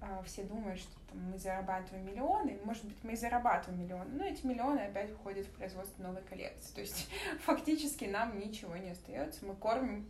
[0.01, 4.23] а, все думают, что там, мы зарабатываем миллионы, может быть, мы и зарабатываем миллионы, но
[4.23, 6.73] эти миллионы опять уходят в производство новой коллекции.
[6.73, 7.09] То есть
[7.41, 10.09] фактически нам ничего не остается, мы кормим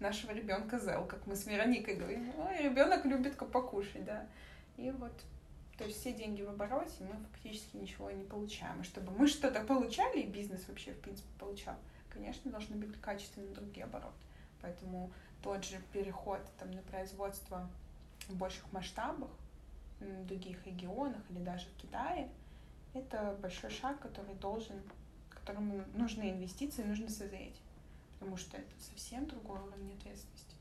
[0.00, 2.32] нашего ребенка Зел, как мы с Вероникой говорим.
[2.38, 4.26] Ой, ребенок любит покушать, да.
[4.76, 5.12] И вот,
[5.78, 8.80] то есть все деньги в обороте, мы фактически ничего не получаем.
[8.80, 11.76] И чтобы мы что-то получали, и бизнес вообще, в принципе, получал,
[12.10, 14.14] конечно, должны быть качественные другие обороты.
[14.60, 15.10] Поэтому
[15.42, 17.68] тот же переход там, на производство
[18.28, 19.30] в больших масштабах,
[20.00, 22.28] в других регионах или даже в Китае,
[22.94, 24.82] это большой шаг, который должен,
[25.30, 27.56] которому нужны инвестиции, нужно созреть
[28.18, 30.56] потому что это совсем другой уровень ответственности.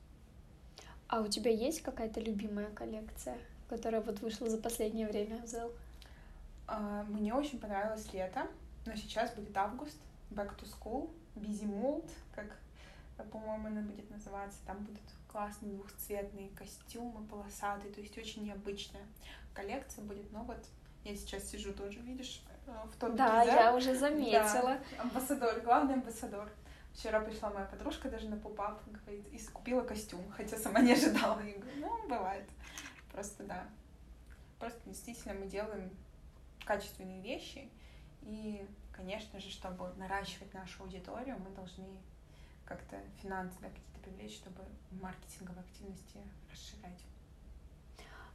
[1.07, 3.38] А у тебя есть какая-то любимая коллекция,
[3.70, 5.72] которая вот вышла за последнее время в Zell?
[6.68, 8.47] А, мне очень понравилось лето,
[8.86, 9.97] но сейчас будет август,
[10.32, 12.57] Back to School, Busy Mold, как,
[13.32, 14.57] по-моему, она будет называться.
[14.66, 19.03] Там будут классные двухцветные костюмы, полосатые, то есть очень необычная
[19.53, 20.32] коллекция будет.
[20.32, 20.66] Но вот
[21.03, 23.18] я сейчас сижу тоже, видишь, э, в топике.
[23.18, 24.78] Да, я уже заметила.
[24.97, 26.49] Да, амбассадор, главный амбассадор.
[26.93, 31.41] Вчера пришла моя подружка даже на поп-ап, говорит, и купила костюм, хотя сама не ожидала.
[31.41, 32.45] Я говорю, ну, бывает.
[33.16, 33.66] Просто да.
[34.59, 35.89] Просто действительно мы делаем
[36.66, 37.70] качественные вещи.
[38.24, 41.88] И, конечно же, чтобы наращивать нашу аудиторию, мы должны
[42.66, 46.20] как-то финансово какие-то привлечь, чтобы маркетинговые активности
[46.51, 47.05] расширять.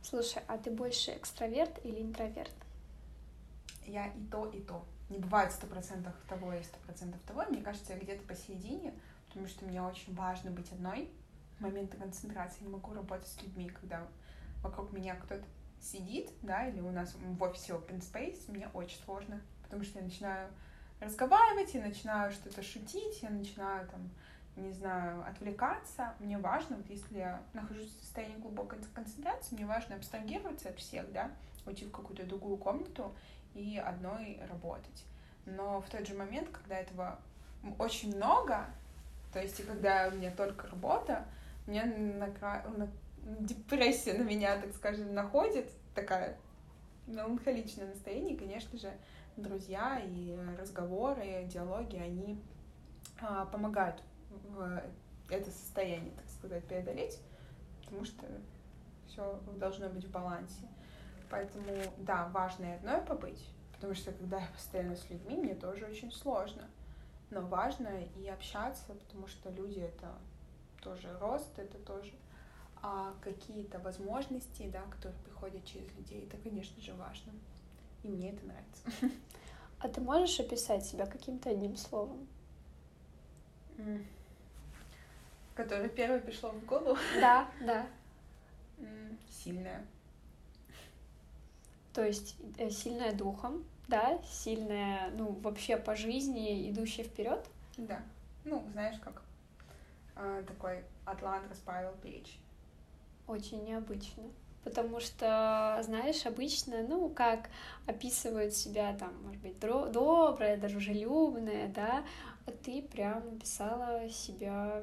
[0.02, 2.54] Слушай, а ты больше экстраверт или интроверт?
[3.84, 7.44] Я и то, и то не бывает сто процентов того и сто процентов того.
[7.50, 8.94] Мне кажется, я где-то посередине,
[9.28, 11.10] потому что мне очень важно быть одной.
[11.58, 14.08] Моменты концентрации не могу работать с людьми, когда
[14.62, 15.44] вокруг меня кто-то
[15.80, 20.04] сидит, да, или у нас в офисе open space, мне очень сложно, потому что я
[20.04, 20.50] начинаю
[21.00, 24.10] разговаривать, я начинаю что-то шутить, я начинаю там,
[24.56, 26.14] не знаю, отвлекаться.
[26.20, 31.10] Мне важно, вот если я нахожусь в состоянии глубокой концентрации, мне важно абстрагироваться от всех,
[31.12, 31.30] да,
[31.64, 33.14] уйти в какую-то другую комнату
[33.54, 35.04] и одной работать.
[35.46, 37.18] Но в тот же момент, когда этого
[37.78, 38.66] очень много,
[39.32, 41.24] то есть и когда у меня только работа,
[41.66, 41.84] мне.
[43.22, 46.38] Депрессия на меня, так скажем, находит, такая
[47.06, 48.92] меланхоличное настроение, конечно же,
[49.36, 52.40] друзья и разговоры, диалоги, они
[53.20, 54.82] а, помогают в
[55.28, 57.18] это состояние, так сказать, преодолеть,
[57.84, 58.26] потому что
[59.06, 60.68] все должно быть в балансе.
[61.30, 65.86] Поэтому, да, важно и одной побыть, потому что когда я постоянно с людьми, мне тоже
[65.86, 66.68] очень сложно.
[67.30, 70.12] Но важно и общаться, потому что люди— это
[70.82, 72.12] тоже рост, это тоже
[72.82, 77.32] а какие-то возможности, да, которые приходят через людей, это, конечно же, важно.
[78.02, 79.16] И мне это нравится.
[79.78, 82.28] А ты можешь описать себя каким-то одним словом?
[83.78, 84.04] Mm.
[85.54, 86.98] Которое первое пришло в голову?
[87.18, 87.86] Да, да.
[88.78, 89.16] Mm.
[89.30, 89.86] Сильная.
[91.94, 97.44] То есть э, сильная духом, да, сильная, ну, вообще по жизни, идущая вперед.
[97.76, 98.02] Да.
[98.44, 99.22] Ну, знаешь, как
[100.16, 102.38] э, такой атлант расправил плечи.
[103.30, 104.24] Очень необычно.
[104.64, 107.48] Потому что, знаешь, обычно, ну, как
[107.86, 112.04] описывают себя там, может быть, добрая, дружелюбная, да,
[112.46, 114.82] а ты прям написала себя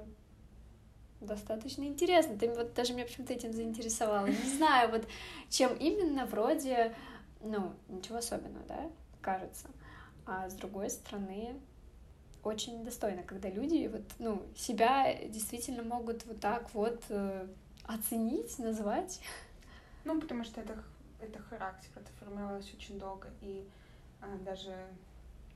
[1.20, 2.38] достаточно интересно.
[2.38, 4.28] Ты вот даже меня почему-то этим заинтересовала.
[4.28, 5.06] Не знаю, вот
[5.50, 6.96] чем именно вроде,
[7.42, 8.90] ну, ничего особенного, да,
[9.20, 9.68] кажется.
[10.26, 11.60] А с другой стороны,
[12.46, 17.48] очень достойно, когда люди вот, ну, себя действительно могут вот так вот э,
[17.88, 19.22] оценить, назвать.
[20.04, 20.84] Ну, потому что это,
[21.20, 23.68] это характер, это формировалось очень долго, и
[24.22, 24.76] а, даже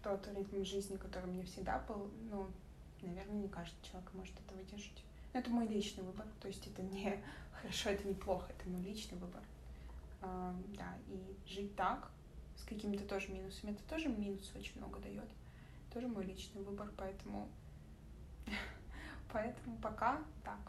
[0.04, 2.48] тот ритм жизни, который меня всегда был, ну,
[3.02, 5.04] наверное, не каждый человек может это выдержать.
[5.34, 7.22] Но это мой личный выбор, то есть это не
[7.54, 9.42] хорошо, это не плохо, это мой личный выбор.
[10.22, 12.12] А, да, и жить так,
[12.58, 15.30] с какими-то тоже минусами, это тоже минус очень много дает.
[15.94, 17.50] Тоже мой личный выбор, поэтому
[19.32, 20.60] поэтому пока так.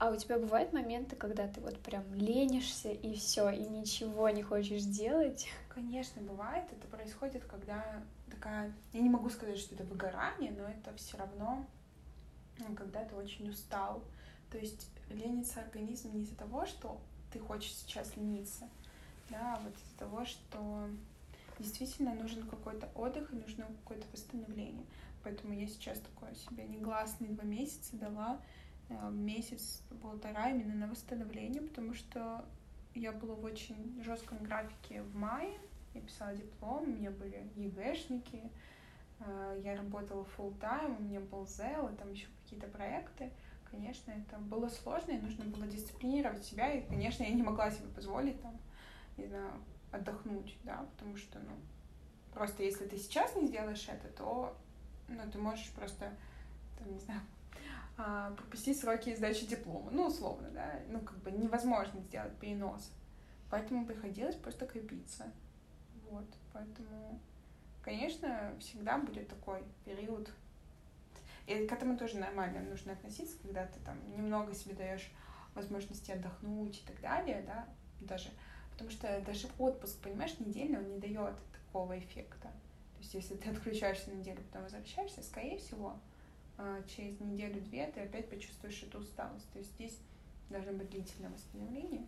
[0.00, 4.42] А у тебя бывают моменты, когда ты вот прям ленишься и все, и ничего не
[4.42, 5.46] хочешь делать?
[5.68, 6.64] Конечно, бывает.
[6.72, 8.72] Это происходит, когда такая...
[8.94, 11.66] Я не могу сказать, что это выгорание, но это все равно
[12.76, 14.02] когда ты очень устал.
[14.50, 16.98] То есть ленится организм не из-за того, что
[17.30, 18.68] ты хочешь сейчас лениться,
[19.28, 20.88] да, а вот из-за того, что
[21.58, 24.86] действительно нужен какой-то отдых и нужно какое-то восстановление.
[25.22, 28.40] Поэтому я сейчас такое себе негласные два месяца дала,
[28.90, 32.44] э, месяц, полтора именно на восстановление, потому что
[32.94, 35.58] я была в очень жестком графике в мае,
[35.94, 38.50] я писала диплом, у меня были ЕГЭшники,
[39.20, 43.32] э, я работала full time, у меня был ЗЭЛ, и там еще какие-то проекты,
[43.70, 47.88] конечно, это было сложно, и нужно было дисциплинировать себя, и, конечно, я не могла себе
[47.88, 48.58] позволить там,
[49.16, 49.52] не знаю,
[49.92, 51.52] отдохнуть, да, потому что, ну,
[52.32, 54.56] просто если ты сейчас не сделаешь это, то,
[55.08, 56.12] ну, ты можешь просто,
[56.78, 57.20] там, не знаю,
[58.36, 62.90] пропустить сроки сдачи диплома, ну, условно, да, ну, как бы невозможно сделать перенос.
[63.50, 65.32] Поэтому приходилось просто крепиться.
[66.08, 67.20] Вот, поэтому,
[67.82, 70.30] конечно, всегда будет такой период.
[71.46, 75.10] И к этому тоже нормально нужно относиться, когда ты там немного себе даешь
[75.54, 77.66] возможности отдохнуть и так далее, да,
[78.00, 78.30] даже,
[78.72, 82.48] потому что даже отпуск, понимаешь, недельный, он не дает такого эффекта.
[82.48, 86.09] То есть, если ты отключаешься на неделю, потом возвращаешься, скорее всего, а,
[86.88, 89.50] через неделю-две ты опять почувствуешь эту усталость.
[89.52, 89.98] То есть здесь
[90.50, 92.06] должно быть длительное восстановление,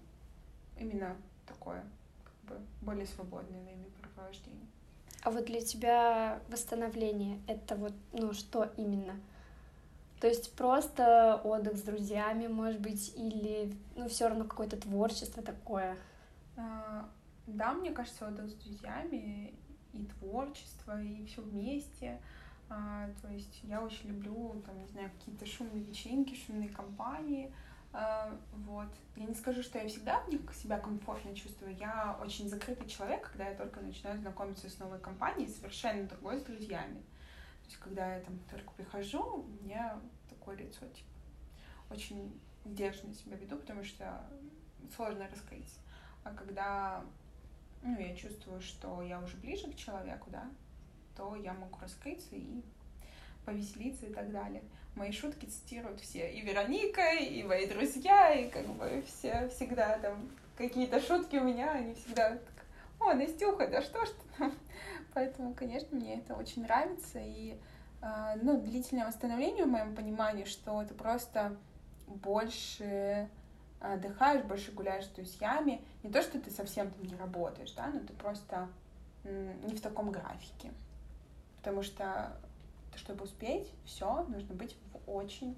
[0.79, 1.85] именно такое,
[2.25, 4.67] как бы более свободное времяпрепровождение.
[5.23, 9.15] А вот для тебя восстановление это вот, ну, что именно?
[10.21, 15.97] То есть просто отдых с друзьями, может быть, или, ну, все равно какое-то творчество такое?
[16.57, 17.09] А,
[17.47, 19.55] да, мне кажется, отдых с друзьями
[19.93, 22.21] и творчество, и все вместе.
[22.75, 27.53] А, то есть я очень люблю, там, не знаю, какие-то шумные вечеринки, шумные компании.
[27.93, 28.89] А, вот.
[29.15, 31.77] Я не скажу, что я всегда в них себя комфортно чувствую.
[31.77, 36.45] Я очень закрытый человек, когда я только начинаю знакомиться с новой компанией, совершенно другой с
[36.45, 37.01] друзьями.
[37.63, 40.01] То есть, когда я там только прихожу, у меня
[40.31, 41.11] такое лицо, типа,
[41.91, 44.25] очень сдержанно себя веду, потому что
[44.97, 45.81] сложно раскрыться.
[46.25, 47.05] А когда
[47.83, 50.49] ну, я чувствую, что я уже ближе к человеку, да,
[51.17, 52.63] то я могу раскрыться и
[53.45, 54.63] повеселиться и так далее.
[54.95, 60.31] Мои шутки цитируют все, и Вероника, и мои друзья, и как бы все всегда там
[60.57, 62.67] какие-то шутки у меня, они всегда так,
[63.01, 64.55] о, Настюха, да что ж ты там?
[65.15, 67.59] Поэтому, конечно, мне это очень нравится, и
[68.03, 71.57] э, ну, длительное восстановление, в моем понимании, что это просто
[72.07, 73.29] больше
[73.81, 75.83] отдыхаешь, больше гуляешь с друзьями.
[76.03, 78.69] Не то, что ты совсем там не работаешь, да, но ты просто
[79.25, 80.73] не в таком графике.
[81.63, 82.37] Потому что,
[82.97, 85.57] чтобы успеть, все, нужно быть в очень,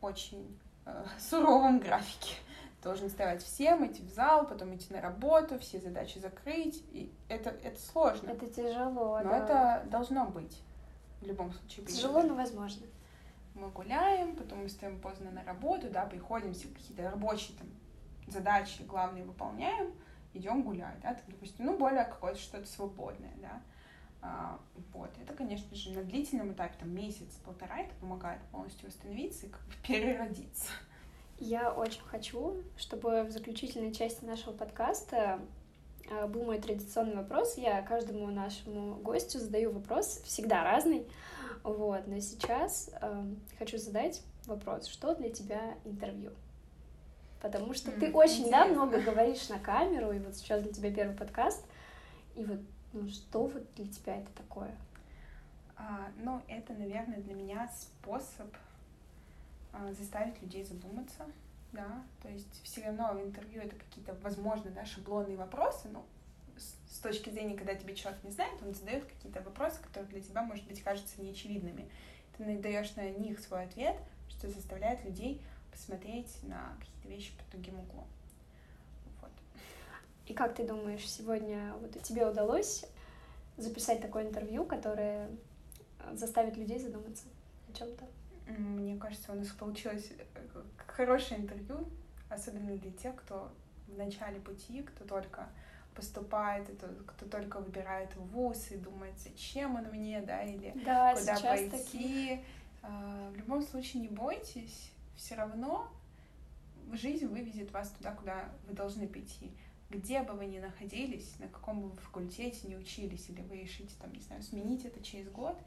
[0.00, 2.34] очень э, суровом графике.
[2.82, 6.82] Должен вставать всем, идти в зал, потом идти на работу, все задачи закрыть.
[6.92, 8.30] И это, это сложно.
[8.30, 9.38] Это тяжело, Но да.
[9.38, 10.62] это должно быть
[11.20, 11.86] в любом случае.
[11.86, 12.86] Тяжело, но возможно
[13.54, 17.68] мы гуляем, потом мы стоим поздно на работу, да, приходим, все какие-то рабочие там
[18.26, 19.92] задачи главные выполняем,
[20.32, 23.60] идем гулять, да, там, допустим, ну, более какое-то что-то свободное, да,
[24.92, 29.60] вот, это, конечно же, на длительном этапе, там, месяц-полтора, это помогает полностью восстановиться и как
[29.62, 30.70] бы переродиться.
[31.38, 35.40] Я очень хочу, чтобы в заключительной части нашего подкаста
[36.10, 37.56] а, был мой традиционный вопрос.
[37.56, 41.06] Я каждому нашему гостю задаю вопрос, всегда разный.
[41.62, 43.24] Вот, но сейчас э,
[43.58, 46.32] хочу задать вопрос, что для тебя интервью?
[47.40, 48.50] Потому что ты очень, интересно.
[48.50, 51.64] да, много говоришь на камеру, и вот сейчас для тебя первый подкаст,
[52.34, 52.60] и вот,
[52.92, 54.74] ну, что вот для тебя это такое?
[55.76, 58.54] А, ну, это, наверное, для меня способ
[59.72, 61.24] а, заставить людей задуматься,
[61.72, 66.04] да, то есть все равно в интервью это какие-то, возможно, да, шаблонные вопросы, ну,
[66.90, 70.42] с точки зрения, когда тебе человек не знает, он задает какие-то вопросы, которые для тебя,
[70.42, 71.88] может быть, кажутся неочевидными.
[72.36, 73.96] Ты даешь на них свой ответ,
[74.28, 78.06] что заставляет людей посмотреть на какие-то вещи под другим углом.
[80.30, 82.84] И как ты думаешь, сегодня вот тебе удалось
[83.56, 85.28] записать такое интервью, которое
[86.12, 87.24] заставит людей задуматься
[87.68, 88.04] о чем-то?
[88.46, 91.84] Мне кажется, у нас получилось э, хорошее интервью,
[92.28, 93.50] особенно для тех, кто
[93.88, 95.48] в начале пути, кто только
[95.96, 96.68] поступает,
[97.08, 101.70] кто только выбирает вуз и думает, зачем он мне, да, или да, куда пойти.
[101.70, 102.44] Такие...
[102.82, 105.90] В любом случае не бойтесь, все равно
[106.92, 109.50] жизнь вывезет вас туда, куда вы должны пойти.
[109.90, 113.92] Где бы вы ни находились, на каком бы вы факультете не учились, или вы решите,
[114.00, 115.60] там, не знаю, сменить это через год,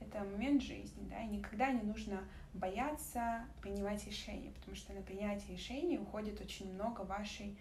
[0.00, 2.24] это момент жизни, да, и никогда не нужно
[2.54, 7.56] бояться принимать решения, потому что на принятие решений уходит очень много вашей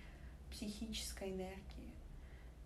[0.52, 1.88] психической энергии.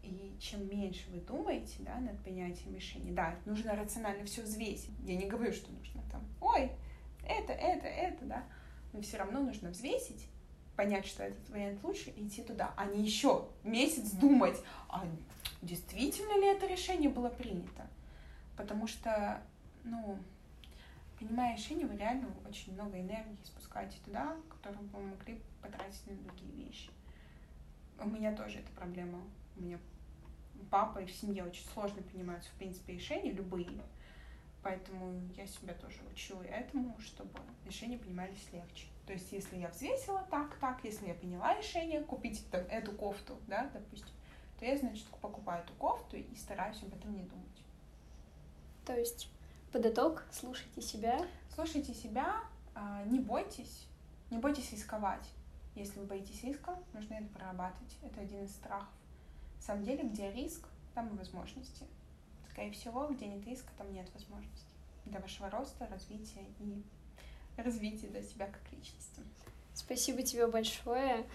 [0.03, 4.91] И чем меньше вы думаете, да, над принятием решений, да, нужно рационально все взвесить.
[5.03, 6.71] Я не говорю, что нужно там, ой,
[7.27, 8.43] это, это, это, да,
[8.93, 10.25] но все равно нужно взвесить,
[10.75, 14.57] понять, что этот вариант лучше, и идти туда, а не еще месяц думать,
[14.89, 15.05] а
[15.61, 17.87] действительно ли это решение было принято.
[18.57, 19.41] Потому что,
[19.83, 20.17] ну,
[21.17, 26.65] принимая решение, вы реально очень много энергии спускаете туда, которую вы могли потратить на другие
[26.65, 26.89] вещи.
[27.99, 29.19] У меня тоже эта проблема.
[29.57, 29.77] У меня
[30.69, 33.81] папа и в семье очень сложно принимаются, в принципе, решения любые.
[34.63, 38.87] Поэтому я себя тоже учу этому, чтобы решения принимались легче.
[39.11, 43.69] То есть, если я взвесила так, так, если я приняла решение купить эту кофту, да,
[43.73, 44.07] допустим,
[44.57, 47.65] то я, значит, покупаю эту кофту и стараюсь об этом не думать.
[48.85, 49.29] То есть,
[49.73, 51.27] под итог, слушайте себя.
[51.53, 52.35] Слушайте себя,
[52.73, 53.85] а, не бойтесь,
[54.29, 55.29] не бойтесь рисковать.
[55.75, 57.97] Если вы боитесь риска, нужно это прорабатывать.
[58.03, 58.95] Это один из страхов.
[59.57, 61.85] На самом деле, где риск, там и возможности.
[62.49, 66.85] Скорее всего, где нет риска, там нет возможностей для вашего роста, развития и
[67.57, 69.21] развития для себя как личности.
[69.73, 71.25] Спасибо тебе большое.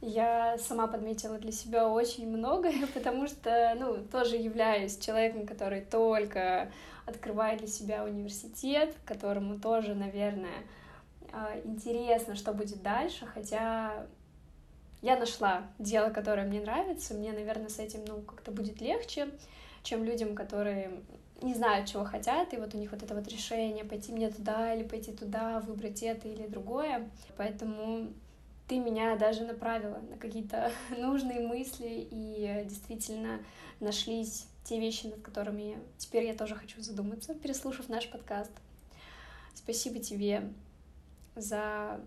[0.00, 6.70] Я сама подметила для себя очень многое, потому что, ну, тоже являюсь человеком, который только
[7.06, 10.64] открывает для себя университет, которому тоже, наверное,
[11.32, 14.06] а, интересно, что будет дальше, хотя
[15.02, 19.28] я нашла дело, которое мне нравится, мне, наверное, с этим, ну, как-то будет легче,
[19.82, 21.02] чем людям, которые
[21.42, 24.74] не знают, чего хотят, и вот у них вот это вот решение пойти мне туда
[24.74, 27.08] или пойти туда, выбрать это или другое.
[27.36, 28.12] Поэтому
[28.68, 33.40] ты меня даже направила на какие-то нужные мысли, и действительно
[33.80, 38.52] нашлись те вещи, над которыми теперь я тоже хочу задуматься, переслушав наш подкаст.
[39.54, 40.50] Спасибо тебе
[41.36, 42.00] за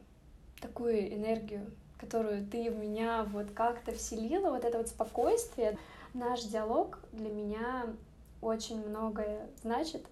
[0.60, 5.78] такую энергию, которую ты в меня вот как-то вселила, вот это вот спокойствие.
[6.14, 7.86] Наш диалог для меня
[8.48, 10.06] очень многое значит.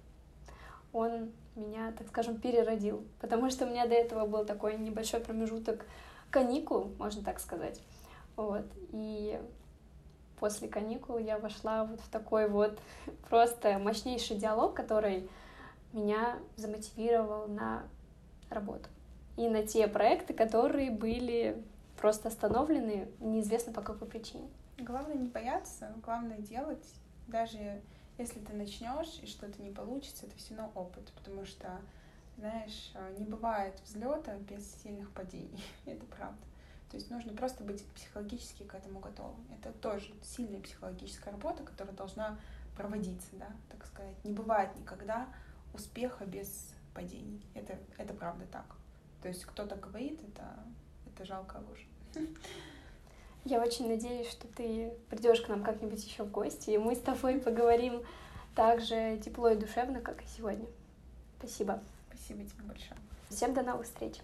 [0.94, 5.86] Он меня, так скажем, переродил, потому что у меня до этого был такой небольшой промежуток
[6.30, 7.82] каникул, можно так сказать.
[8.36, 8.66] Вот.
[8.92, 9.40] И
[10.40, 12.78] после каникул я вошла вот в такой вот
[13.30, 15.30] просто мощнейший диалог, который
[15.94, 17.84] меня замотивировал на
[18.50, 18.90] работу
[19.38, 21.64] и на те проекты, которые были
[22.00, 24.50] просто остановлены, неизвестно по какой причине.
[24.78, 26.86] Главное не бояться, главное делать,
[27.28, 27.82] даже
[28.18, 31.82] если ты начнешь и что-то не получится, это все равно опыт, потому что,
[32.38, 36.42] знаешь, не бывает взлета без сильных падений, это правда.
[36.90, 39.46] То есть нужно просто быть психологически к этому готовым.
[39.58, 42.40] Это тоже сильная психологическая работа, которая должна
[42.78, 44.16] проводиться, да, так сказать.
[44.24, 45.28] Не бывает никогда
[45.74, 47.46] успеха без падений.
[47.54, 48.78] Это, это правда так.
[49.22, 50.60] То есть кто-то говорит, это,
[51.08, 51.88] это жалко ложь.
[53.46, 57.00] Я очень надеюсь, что ты придешь к нам как-нибудь еще в гости, и мы с
[57.00, 58.02] тобой поговорим
[58.56, 60.66] так же тепло и душевно, как и сегодня.
[61.38, 61.80] Спасибо.
[62.10, 62.98] Спасибо тебе большое.
[63.30, 64.16] Всем до новых встреч.